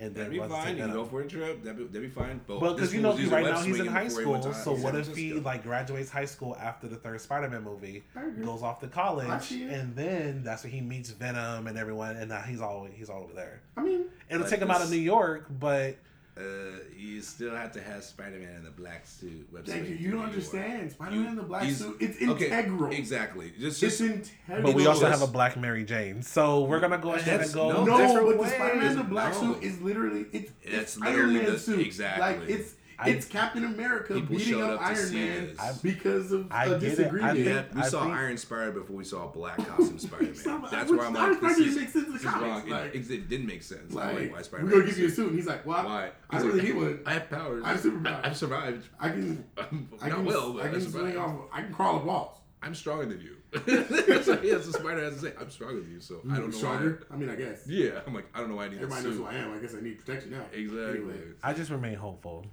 [0.00, 0.76] and then That'd be runs into fine.
[0.76, 1.62] You can go for a trip.
[1.62, 2.40] That'd be, that'd be fine.
[2.46, 4.54] But Well, because you know, fool's he, right now he's in high before he school.
[4.54, 5.40] So what if he Francisco.
[5.40, 8.04] like graduates high school after the third Spider-Man movie,
[8.44, 12.42] goes off to college, and then that's when he meets Venom and everyone, and now
[12.42, 13.60] he's all he's all over there.
[13.76, 15.96] I mean, It'll Like take him out of New York, but
[16.38, 19.48] Uh, you still have to have Spider-Man in the black suit.
[19.52, 19.96] web thank you.
[19.96, 20.64] You don't through New York.
[20.64, 20.92] understand.
[20.92, 21.96] Spider-Man in the black suit.
[21.98, 22.92] It's Okay, integral.
[22.92, 23.52] Exactly.
[23.58, 24.62] Just, It's integral.
[24.62, 26.22] but we also have a Black Mary Jane.
[26.22, 28.50] So we're gonna go ahead and go no, No, different but the.
[28.54, 29.40] Spider-Man in the black No.
[29.54, 31.80] suit is literally it's It's it's literally Iron Man the- suit.
[31.80, 32.20] exactly.
[32.20, 35.54] Like it's I- it's Captain America beating showed up up Iron Man.
[35.58, 36.86] I- because of I a get it.
[36.86, 37.38] I disagreement.
[37.44, 40.34] think- we I saw think- Iron Spider before we saw Black Costume Spider-Man.
[40.70, 42.22] That's which where I'm I like, was this is, to make sense of the this
[42.22, 42.68] is comics, wrong.
[42.70, 43.92] like- it, it didn't make sense.
[43.94, 44.72] like, Like, why we're Spider-Man?
[44.72, 46.10] gonna give you a suit, and he's like, "Well, Why?
[46.30, 47.00] I He's really like, need one.
[47.06, 47.62] I have powers.
[47.64, 48.26] I have superpowers.
[48.26, 48.88] I've survived.
[48.98, 51.12] I can, I'm not can, well, but I I can survived.
[51.14, 51.36] swing off.
[51.52, 52.38] I can crawl up walls.
[52.60, 53.36] I'm stronger than you.
[53.52, 55.32] That's what he has the spider has to say.
[55.40, 57.06] I'm stronger than you, so I don't know stronger.
[57.10, 57.66] I mean, I guess.
[57.66, 59.54] Yeah, I'm like, I don't know why I need everybody that knows who I am.
[59.54, 60.42] I guess I need protection now.
[60.52, 60.88] Exactly.
[60.98, 61.14] Anyway.
[61.42, 62.44] I just remain hopeful.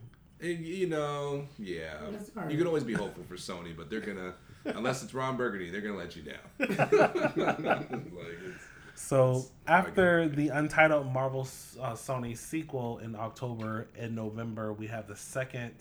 [0.42, 1.94] And, you know, yeah.
[2.12, 2.52] That's all right.
[2.52, 4.34] You can always be hopeful for Sony, but they're gonna,
[4.66, 6.40] unless it's Ron Burgundy, they're gonna let you down.
[6.60, 8.64] like, it's,
[8.96, 11.42] So after the untitled Marvel
[11.82, 15.74] uh, Sony sequel in October and November, we have the second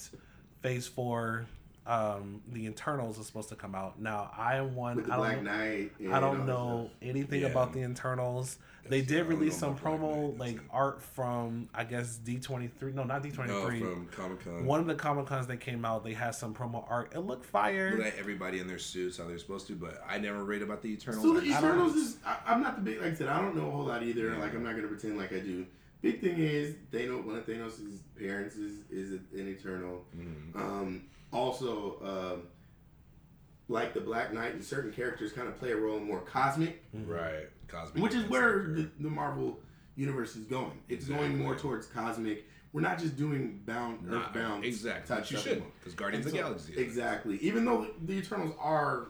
[0.63, 1.47] Phase Four.
[1.87, 4.31] Um, the Eternals is supposed to come out now.
[4.37, 4.97] I am one.
[4.97, 5.93] With the I don't Black know, Knight.
[6.15, 7.49] I don't that know anything Yeah.
[7.49, 8.57] about the Eternals.
[8.87, 12.69] They That's- I did don't release some promo like art from I guess D twenty
[12.69, 12.93] three.
[12.93, 13.81] No, not D twenty three.
[13.81, 14.67] from Comic Con.
[14.67, 17.13] One of the Comic Cons that came out, they had some promo art.
[17.15, 17.97] It looked fire.
[17.97, 20.83] Look at everybody in their suits how they're supposed to, but I never read about
[20.83, 21.23] the Eternals.
[21.23, 22.17] So I the just- Eternals is.
[22.27, 23.01] I, I'm not the big.
[23.01, 24.31] Like I said, I don't know a whole lot either.
[24.31, 24.39] Yeah.
[24.39, 25.67] Like I'm not gonna pretend like I do.
[26.03, 27.25] Big thing is Thanos.
[27.25, 30.05] One of Thanos' parents is is an Eternal.
[30.15, 30.57] Mhm.
[30.57, 31.99] Um, also,
[32.37, 32.43] um,
[33.69, 37.49] like the Black Knight, and certain characters kind of play a role more cosmic, Right.
[37.69, 38.03] Cosmic.
[38.03, 39.59] which is where the, the Marvel
[39.97, 40.79] universe is going.
[40.89, 42.47] It's going more towards cosmic.
[42.73, 44.65] We're not just doing bound, Nah, earthbound.
[44.65, 45.17] exactly.
[45.29, 46.73] you should, because Guardians And of the Galaxy.
[46.73, 46.79] is.
[46.79, 47.37] Exactly.
[47.39, 49.09] Even though the Eternals are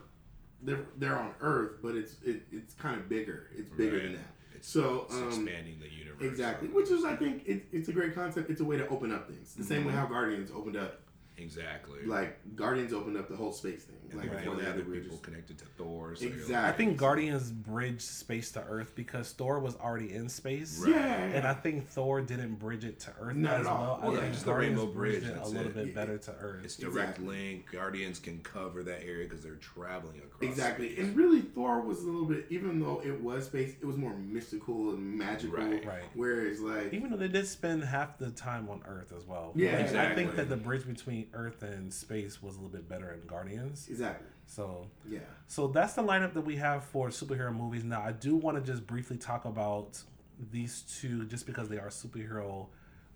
[0.63, 3.49] they're they're on Earth, but it's it, it's kind of bigger.
[3.57, 4.21] It's bigger than that.
[4.55, 6.23] It's, So it's um, expanding the universe.
[6.23, 8.51] exactly, which is I think it, it's a great concept.
[8.51, 9.55] It's a way to open up things.
[9.55, 10.01] The same way Mm-hmm.
[10.01, 11.01] how Guardians opened up,
[11.37, 12.05] Exactly.
[12.07, 13.97] like Guardians opened up the whole space thing.
[14.11, 16.15] and Like then before the that, other people just- connected to Thor.
[16.15, 16.69] So you're Exactly.
[16.69, 20.79] I think Guardians bridged space to Earth because Thor was already in space.
[20.81, 20.91] Right.
[20.95, 23.81] Yeah, And I think Thor didn't bridge it to Earth Not as at all.
[23.83, 24.01] well.
[24.03, 25.75] Well, I yeah, think just the Guardians Rainbow bridged Bridge, it a little it.
[25.75, 25.95] bit Yeah.
[25.95, 26.65] better to Earth.
[26.65, 27.27] It's direct Exactly.
[27.27, 27.71] link.
[27.73, 30.43] Guardians can cover that area because they're traveling across.
[30.43, 31.05] Exactly, space.
[31.07, 32.47] and really, Thor was a little bit.
[32.51, 35.59] Even though it was space, it was more mystical and magical.
[35.59, 35.85] Right.
[35.85, 36.05] Right.
[36.15, 39.53] Whereas, like, Even though they did spend half the time on Earth as well.
[39.57, 42.89] Yeah, Like, I think that the bridge between Earth and space was a little bit
[42.89, 43.87] better in Guardians.
[43.89, 45.21] exactly, So yeah.
[45.47, 47.85] So that's the lineup that we have for superhero movies.
[47.85, 50.03] Now, I do want to just briefly talk about
[50.51, 52.67] these two, just because they are superhero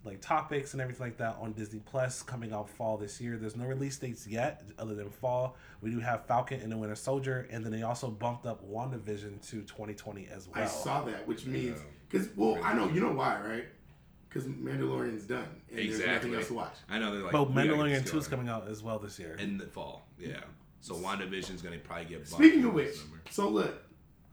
[0.05, 3.37] like topics and everything like that on Disney Plus coming out fall this year.
[3.37, 5.57] There's no release dates yet, other than fall.
[5.81, 9.45] We do have Falcon and the Winter Soldier, and then they also bumped up WandaVision
[9.49, 10.63] to 2020 as well.
[10.63, 11.79] I saw that, which means
[12.09, 13.65] because well, I know you know why, right?
[14.29, 16.13] Because Mandalorian's done, and there's Exactly.
[16.13, 16.75] nothing else to watch.
[16.87, 17.31] I know they're like.
[17.31, 19.35] but we Mandalorian 2 is coming out as well this year.
[19.39, 20.07] in the fall.
[20.19, 20.41] Yeah.
[20.81, 22.27] So WandaVision's gonna probably get.
[22.27, 22.95] Speaking of which,
[23.31, 23.83] so look,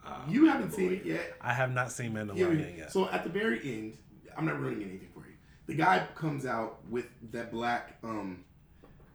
[0.04, 1.34] Ah, you haven't seen it yet.
[1.40, 2.92] I have not seen Yeah, Mandalorian yet.
[2.92, 3.96] So at the very end,
[4.36, 5.32] I'm not ruining anything for you.
[5.66, 8.44] the guy comes out with that black um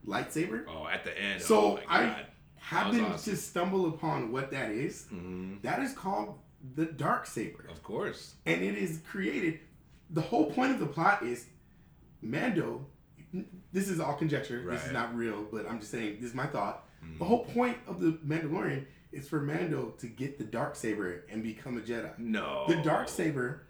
[0.05, 0.65] lightsaber.
[0.67, 1.41] Oh, at the end.
[1.41, 2.25] So oh my I God.
[2.55, 3.33] happened That awesome.
[3.35, 5.05] to stumble upon what that is.
[5.13, 5.61] Mhm.
[5.61, 6.37] That is called
[6.75, 8.35] the dark saber, Of course.
[8.45, 9.59] and it is created.
[10.11, 11.45] The whole point of the plot is
[12.21, 12.85] Mando.
[13.71, 14.61] This is all conjecture.
[14.69, 16.87] This is not real, but I'm just saying this is my thought.
[17.03, 17.17] Mhm.
[17.19, 21.41] The whole point of the Mandalorian is for Mando to get the dark saber and
[21.41, 22.17] become a Jedi.
[22.19, 22.65] No.
[22.67, 23.63] The dark saber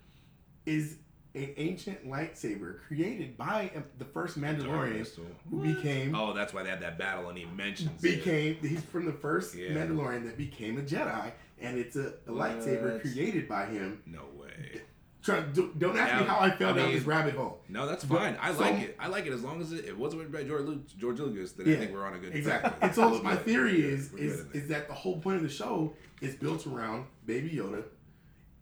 [0.65, 0.97] is
[1.33, 5.07] an ancient lightsaber created by the first Mandalorian
[5.49, 8.17] who became Oh, that's why they had that battle and he mentions it.
[8.17, 9.69] became he's from the first Yeah.
[9.69, 14.01] Mandalorian that became a Jedi, and it's a, a lightsaber created by him.
[14.05, 14.81] No way.
[15.23, 17.61] Try, do, don't ask me how I fell I down this rabbit hole.
[17.69, 18.37] No, that's But- fine.
[18.41, 18.95] I so- like it.
[18.99, 21.51] I like it as long as it, it wasn't written by George, George Lucas.
[21.51, 22.69] Then Yeah, I think we're on a good Exactly.
[22.71, 22.79] track.
[22.81, 23.45] and so That's my good.
[23.45, 27.51] theory is is is that the whole point of the show is built around Baby
[27.51, 27.83] Yoda,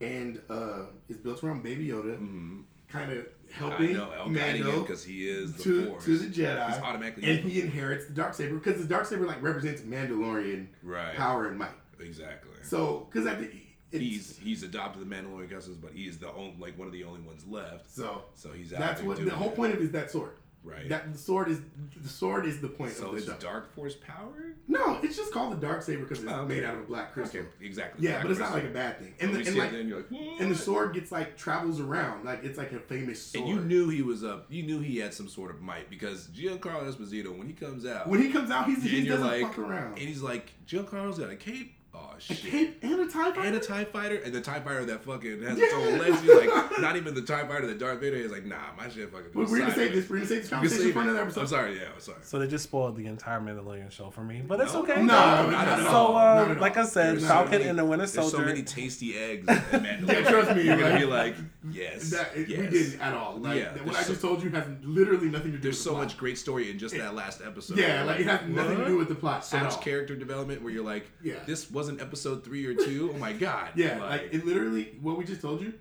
[0.02, 2.64] and uh, is built around Baby Yoda, Mhm.
[2.90, 3.20] kind of
[3.52, 6.06] I helping know El Mando because he is the to Force.
[6.06, 6.68] to the Jedi.
[6.74, 10.68] He's automatically and he inherits the dark saber because the dark saber like represents Mandalorian
[10.84, 11.16] right.
[11.16, 11.72] power and might.
[12.00, 12.52] Exactly.
[12.64, 16.56] So because I think it's, he's he's adopted the Mandalorian customs, but he's the only
[16.60, 17.90] like one of the only ones left.
[17.90, 19.56] so So he's out that's what the whole it.
[19.56, 20.32] point of it is that sword.
[20.62, 20.90] Right.
[20.90, 21.62] That the sword is
[22.02, 23.38] the sword is the point so of the it's show.
[23.40, 24.56] Dark Force power.
[24.68, 26.56] No, it's just called the dark saber because it's Oh, okay.
[26.56, 27.40] made out of a black crystal.
[27.40, 28.04] Okay, exactly.
[28.06, 29.14] Yeah, Black but it's not like a bad thing.
[29.22, 30.12] And the, and like then you're like,
[30.42, 33.46] and the sword gets like travels around like it's like a famous sword.
[33.48, 34.48] And you knew he was up.
[34.50, 38.10] You knew he had some sort of might because Giancarlo Esposito, when he comes out,
[38.10, 39.92] when he comes out, he's, he doesn't like, fuck around.
[39.98, 41.74] and he's like, Giancarlo's got a cape.
[41.92, 42.38] Oh shit.
[42.38, 43.42] cape and a tie fighter.
[43.48, 45.66] and a TIE fighter, and the TIE fighter that fucking has Yeah.
[45.66, 46.24] its own legs.
[46.24, 49.10] You're like, not even the TIE fighter that Darth Vader is like, nah, my shit
[49.12, 50.08] fucking We're, goes we're gonna save this.
[50.10, 51.42] We're gonna save this You can conversation save for another episode.
[51.42, 52.18] I'm sorry, yeah, I'm sorry.
[52.22, 54.98] So they just spoiled the entire Mandalorian show for me, but it's No, okay.
[54.98, 56.16] No, not not at so, all.
[56.16, 56.78] uh, Not at like.
[56.78, 58.38] I said, There's so Falcon many- and the Winter There's Soldier.
[58.38, 60.08] so many tasty eggs Mandalorian.
[60.08, 61.36] Yeah, trust me, You're gonna be like,
[61.72, 62.60] yes, That, it, yes.
[62.60, 63.38] We didn't at all.
[63.38, 65.64] Like Yeah, what there's I so- just told you has literally nothing to do.
[65.64, 66.04] There's with so the plot.
[66.10, 67.78] much great story in just that last episode.
[67.80, 70.72] Yeah, like it has nothing to do with the plot so much character development where
[70.72, 71.36] you're like, Yeah.
[71.46, 73.12] this wasn't episode three or two.
[73.16, 73.70] Oh my god.
[73.84, 75.74] Yeah, like, it literally what we just told you.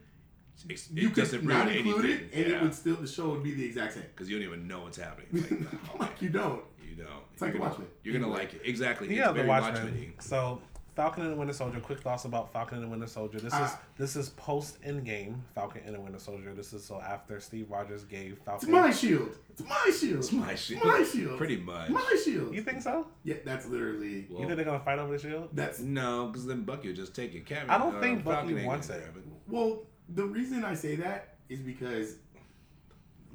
[0.68, 2.28] it, You it could doesn't not include anything.
[2.32, 2.57] it, and yeah.
[2.57, 4.05] it would still the show would be the exact same.
[4.14, 5.28] because you don't even know what's happening.
[5.32, 5.61] It's like,
[5.92, 6.62] oh nah, like you don't.
[6.88, 7.88] you know, It's you're The gonna, Watchmen.
[8.05, 9.07] You're gonna like it exactly.
[9.14, 9.74] yeah, it's the very Watchmen.
[9.84, 10.12] Watchmen-y.
[10.20, 10.61] So
[10.99, 11.78] Falcon and the Winter Soldier.
[11.78, 13.38] Quick thoughts about Falcon and the Winter Soldier.
[13.38, 13.80] This is Ah.
[13.96, 16.53] this is post Endgame Falcon and the Winter Soldier.
[16.55, 18.68] This is so after Steve Rogers gave Falcon.
[18.68, 19.30] It's my shield.
[19.49, 20.18] It's my shield.
[20.18, 20.84] It's my shield.
[20.84, 21.38] My shield.
[21.38, 21.88] Pretty much.
[21.90, 22.53] My shield.
[22.53, 23.07] You think so?
[23.22, 24.26] Yeah, that's literally.
[24.28, 25.51] Well, you think they're gonna fight over the shield?
[25.53, 27.46] That's no, because then Bucky will just take it.
[27.46, 29.07] Kevin, I don't uh, think Bucky Falcon wants gonna it.
[29.46, 29.84] well.
[30.09, 32.16] The reason I say that is because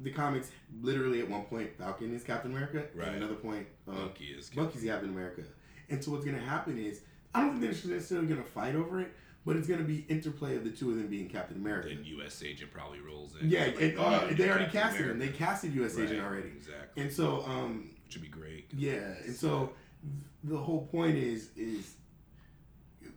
[0.02, 0.50] the comics
[0.82, 3.08] literally at one point Falcon is Captain America, Right.
[3.08, 5.42] and another point um, Bucky is Bucky's Captain America.
[5.88, 7.00] And so what's gonna happen is
[7.34, 9.12] I don't think they're necessarily gonna fight over it,
[9.44, 11.88] but it's gonna be interplay of the two of them being Captain America.
[11.88, 12.42] Then U.S.
[12.42, 13.50] Agent probably rolls in.
[13.50, 15.18] Yeah, Like, and, uh, they already casted him.
[15.18, 15.38] They America.
[15.38, 15.98] casted U.S.
[15.98, 16.48] Agent already.
[16.48, 17.02] Exactly.
[17.02, 18.66] And so, um, Which would be great.
[18.76, 19.72] yeah, and so
[20.44, 21.94] the whole point is is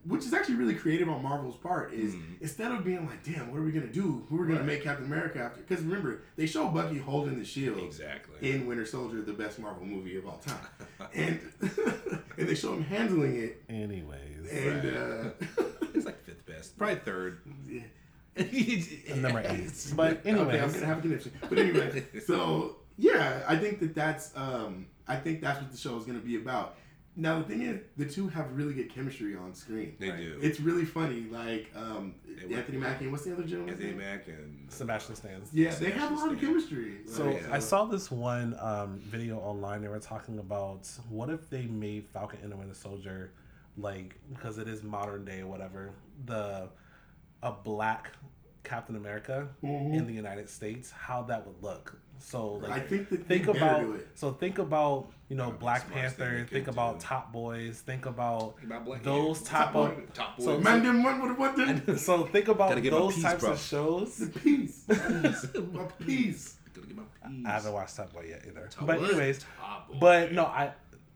[0.08, 2.22] which is actually really creative on Marvel's part is Mhm.
[2.42, 4.26] instead of being like, damn, what are we gonna do?
[4.30, 4.68] Who are we gonna Right.
[4.68, 5.62] make Captain America after?
[5.62, 8.50] Because remember, they show Bucky holding the shield Exactly.
[8.52, 11.40] in Winter Soldier, the best Marvel movie of all time, and
[12.38, 14.94] and they show him handling it, Anyways, and Right.
[14.96, 15.30] uh,
[15.94, 17.40] it's like fifth best, probably third.
[17.68, 17.82] yeah.
[19.16, 19.72] Number eight.
[19.96, 20.38] But okay, I'm
[20.72, 21.32] gonna have a connection.
[21.50, 25.98] But anyway, so yeah, I think that that's um, I think that's what the show
[25.98, 26.76] is gonna be about.
[27.20, 29.96] Now the thing is, the two have really good chemistry on screen.
[30.00, 30.20] They Right.
[30.20, 30.40] do.
[30.42, 31.26] It's really funny.
[31.32, 32.14] Like um,
[32.52, 32.78] Anthony.
[32.78, 33.74] Mackie and what's the other gentleman?
[33.74, 33.98] Anthony name?
[33.98, 35.42] Mack and Sebastian Stan.
[35.52, 36.98] Yeah, they have a lot of Sebastian chemistry.
[37.08, 39.82] So Like, I saw this one um, video online.
[39.82, 43.32] They were talking about what if they made Falcon and the Winter Soldier
[43.80, 45.92] like because it is modern day or whatever
[46.26, 46.70] the
[47.44, 48.12] a black
[48.64, 49.94] Captain America Mhm.
[49.96, 52.00] in the United States, how that would look.
[52.20, 54.08] So like I think that think they about do it.
[54.16, 56.48] so think about you know That would be Black the thing Panther.
[56.50, 57.06] Think about do.
[57.06, 57.82] Top Boys.
[57.82, 59.46] Think about Think about Black those Ant.
[59.48, 60.04] type Top of Boy.
[60.14, 60.44] top boy.
[60.46, 63.24] So- Man, them what what what the, so think about Gotta get my those piece,
[63.24, 63.52] types bro.
[63.52, 64.18] of shows.
[64.18, 66.56] the peace, my peace.
[66.96, 67.46] My piece.
[67.46, 68.68] I haven't watched Top Boy yet either.
[68.72, 69.46] Top but anyways,
[70.00, 70.72] but no, I,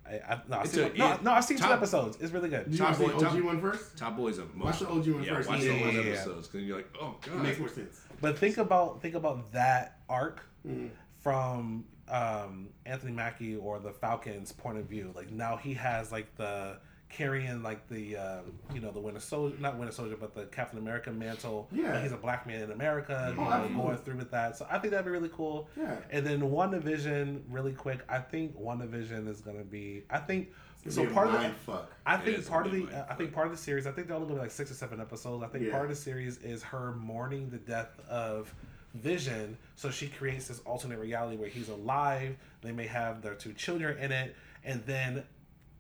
[0.06, 2.18] I, I no, I've seen, a- no, it- no, I've seen two episodes.
[2.20, 2.76] It's really good.
[2.78, 3.98] Top Boy- OG Top- one first?
[3.98, 5.50] Top Boy's a Watch the OG one yeah, first.
[5.50, 6.08] Watch Yeah, the yeah, old yeah, yeah.
[6.12, 8.02] episodes because you're like, oh It makes more sense.
[8.22, 10.90] But think about think about that arc Mhm.
[11.20, 15.12] from um, Anthony Mackie or the Falcons' point of view.
[15.16, 16.78] Like now he has like the
[17.10, 20.78] carrying like the um, you know the Winter Soldier, not Winter Soldier, but the Captain
[20.80, 21.68] America mantle.
[21.72, 21.94] Yeah.
[21.94, 23.34] Like, he's a black man in America.
[23.38, 24.58] Oh, you know, going through with that.
[24.58, 25.70] So I think that'd be really cool.
[25.78, 25.98] Yeah.
[26.10, 28.00] And then WandaVision, really quick.
[28.10, 30.04] I think WandaVision is gonna be.
[30.10, 30.50] I think
[30.90, 31.04] so.
[31.04, 31.92] gonna Part of the, fuck.
[32.06, 34.16] I think part of the uh, I think part of the series I think they're
[34.16, 35.44] only going to be like six or seven episodes.
[35.44, 35.72] I think Yeah.
[35.72, 38.54] part of the series is her mourning the death of
[38.94, 39.58] Vision.
[39.76, 42.36] So she creates this alternate reality where he's alive.
[42.62, 45.24] They may have their two children in it, and then.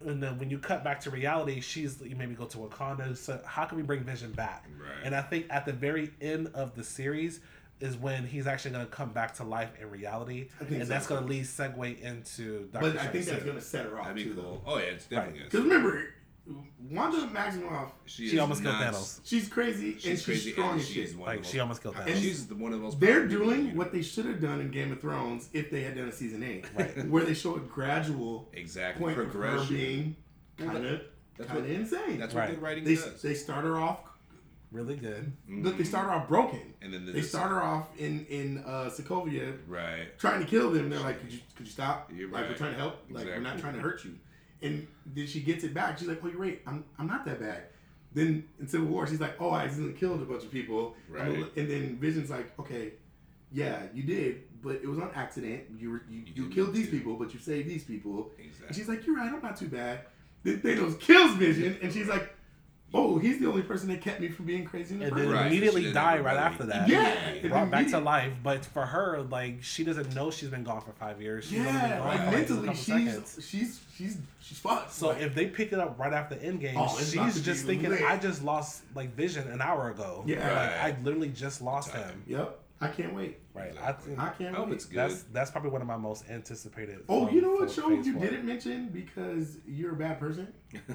[0.03, 3.15] And then when you cut back to reality, she's you maybe go to Wakanda.
[3.15, 4.65] So how can we bring Vision back?
[4.79, 4.89] Right.
[5.03, 7.39] And I think at the very end of the series
[7.81, 10.85] is when he's actually going to come back to life in reality, and so.
[10.85, 12.69] that's going to lead segue into.
[12.71, 14.61] Doctor But I think Strange that's gonna set her off That'd be too, cool.
[14.65, 14.71] though.
[14.73, 15.63] Oh yeah, it's definitely Because good.
[15.71, 16.03] remember,
[16.89, 19.19] Wanda Maximoff, She, She is almost killed nuts.
[19.23, 19.27] Thanos.
[19.27, 21.17] she's crazy and She's she's crazy strong and as she's shit.
[21.17, 22.21] one Like of she almost killed And Thanos.
[22.21, 22.99] she's the one of the most.
[22.99, 26.07] They're doing what they should have done in Game of Thrones if they had done
[26.07, 27.05] a season eight, Right.
[27.09, 29.75] where they show a gradual exactly point of her progression.
[29.75, 30.15] being
[30.57, 31.01] kind of
[31.37, 32.19] That's kind of insane.
[32.19, 32.49] That's Right.
[32.49, 33.21] what good writing they does.
[33.21, 33.99] they start her off.
[34.71, 35.31] Really good.
[35.49, 36.73] Look, they start off broken.
[36.81, 40.17] And then they start her off in in uh, Sokovia right.
[40.17, 40.89] trying to kill them.
[40.89, 42.09] They're like, could you could you stop?
[42.13, 43.03] You're Like we're trying to help.
[43.09, 44.15] Like we're not trying to hurt you.
[44.63, 45.97] And then she gets it back.
[45.97, 46.61] She's like, oh, you're right.
[46.67, 47.63] I'm I'm not that bad.
[48.13, 50.95] Then in Civil War, she's like, oh, I accidentally killed a bunch of people.
[51.09, 51.45] Right.
[51.55, 52.93] And then Vision's like, okay,
[53.53, 55.63] yeah, you did, but it was on accident.
[55.77, 58.31] You were you, You you, killed these to." people, but you saved these people.
[58.37, 58.75] And Exactly.
[58.75, 59.31] she's like, you're right.
[59.31, 60.01] I'm not too bad.
[60.43, 62.33] Then Thanos kills Vision, and she's like,
[62.93, 65.23] oh, he's the only person that kept me from being crazy in the And first
[65.25, 65.41] then Right.
[65.43, 65.51] place.
[65.51, 66.87] immediately She die right after that.
[66.89, 67.33] Yeah.
[67.41, 67.47] Yeah.
[67.47, 70.91] Brought back to life, but for her, like she doesn't know she's been gone for
[70.93, 71.45] five years.
[71.45, 73.47] She's only been Yeah, gone like mentally, couple she's seconds.
[73.49, 74.91] she's she's she's fucked.
[74.91, 77.89] So Like, if they pick it up right after Endgame, Oh, it's she's just thinking,
[77.91, 78.01] lit.
[78.03, 80.23] "I just lost like Vision an hour ago.
[80.27, 80.39] Yeah.
[80.51, 82.01] like I literally just lost Time.
[82.03, 82.23] him.
[82.27, 83.37] yep, I can't wait.
[83.53, 83.65] Right.
[83.65, 84.07] I Exactly.
[84.15, 84.75] think I can't I hope wait.
[84.75, 84.97] it's good.
[84.97, 86.99] that's that's probably one of my most anticipated.
[87.09, 90.47] Oh, from- you know what for show you didn't mention because you're a bad person?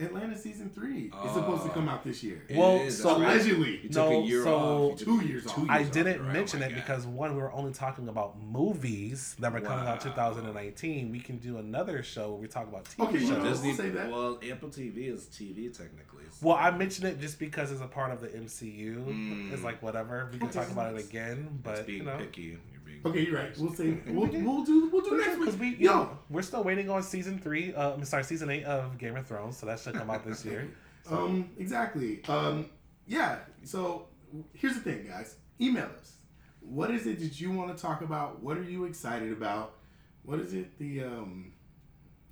[0.00, 1.74] Atlanta season three is supposed to Oh.
[1.74, 2.42] come out this year.
[2.48, 3.34] It Well, is, so- that's right.
[3.34, 3.70] Allegedly.
[3.82, 4.90] You took No, a year so- off.
[4.92, 5.58] You took Two years off.
[5.68, 5.92] I years off.
[5.94, 6.32] didn't You're right.
[6.32, 6.74] mention Oh it God.
[6.76, 11.10] because one, we were only talking about movies that were coming out 2019.
[11.10, 13.38] We can do another show where we talk about TV Okay, you shows.
[13.38, 13.68] know- Disney.
[13.68, 14.10] We'll say that.
[14.10, 16.24] Well, Apple TV is TV technically.
[16.42, 19.04] Well, I mentioned it just because it's a part of the MCU.
[19.06, 19.52] Mm.
[19.52, 20.28] It's like whatever.
[20.32, 20.58] We can Okay.
[20.60, 22.58] talk about it again, It's but being you know, picky.
[23.04, 23.58] You're being Okay, you're right.
[23.58, 25.60] We'll say we'll, we'll do we'll do next week.
[25.60, 27.74] we, you Yo, know, we're still waiting on season three.
[27.74, 30.44] Uh, I'm sorry, season eight of Game of Thrones, so that should come out this
[30.44, 30.68] year.
[31.10, 32.22] um, exactly.
[32.28, 32.66] Um,
[33.06, 33.38] yeah.
[33.64, 34.08] So
[34.54, 35.36] here's the thing, guys.
[35.60, 36.14] Email us.
[36.60, 38.42] What is it that you want to talk about?
[38.42, 39.76] What are you excited about?
[40.22, 40.78] What is it?
[40.78, 41.52] The um,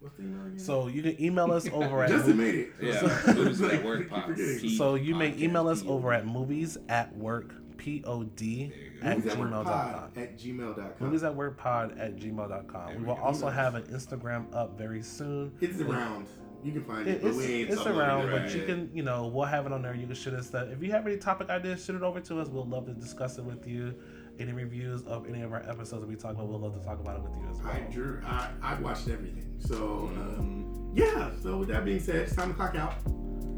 [0.00, 0.58] what's the email again?
[0.58, 2.68] So you can email us over at Justin made it.
[2.80, 3.98] Yeah, movies Like, at work.
[4.00, 4.58] keep pod- forgetting.
[4.60, 7.54] P- So you may email us over at movies at work
[7.88, 9.06] p o d There you go.
[9.08, 9.64] at Movies at work gmail.com.
[9.64, 10.92] pod at gmail.com.
[11.00, 12.96] Movies at work pod at gmail.com.
[12.98, 15.52] We will also have an Instagram up very soon.
[15.60, 16.26] It's around.
[16.64, 19.64] You can find It- it, it's it's around, but you can, you know, we'll have
[19.66, 19.94] it on there.
[19.94, 20.68] You can shoot us that.
[20.68, 22.48] If you have any topic ideas, shoot it over to us.
[22.48, 23.94] We'll love to discuss it with you.
[24.40, 27.00] Any reviews of any of our episodes that we talk about, we'll love to talk
[27.00, 27.72] about it with you as well.
[27.72, 28.20] I drew.
[28.24, 29.54] I, I watched everything.
[29.60, 31.30] So uh, Um, yeah.
[31.42, 32.94] So with that being said, it's time to clock out.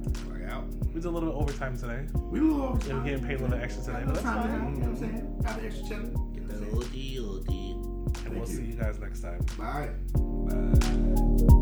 [0.04, 0.64] Clock out.
[0.86, 2.06] We did a little bit overtime today.
[2.14, 4.36] We a little over Yeah, we're getting paid a little extra today, but that's Time
[4.36, 4.74] now, fine.
[4.74, 5.42] You know what I'm saying?
[5.44, 6.32] Got the extra chilling.
[6.34, 7.70] Get that little D, little D.
[8.24, 8.56] And we'll you.
[8.56, 9.40] see you guys next time.
[9.58, 9.90] Bye.
[10.14, 11.56] Bye.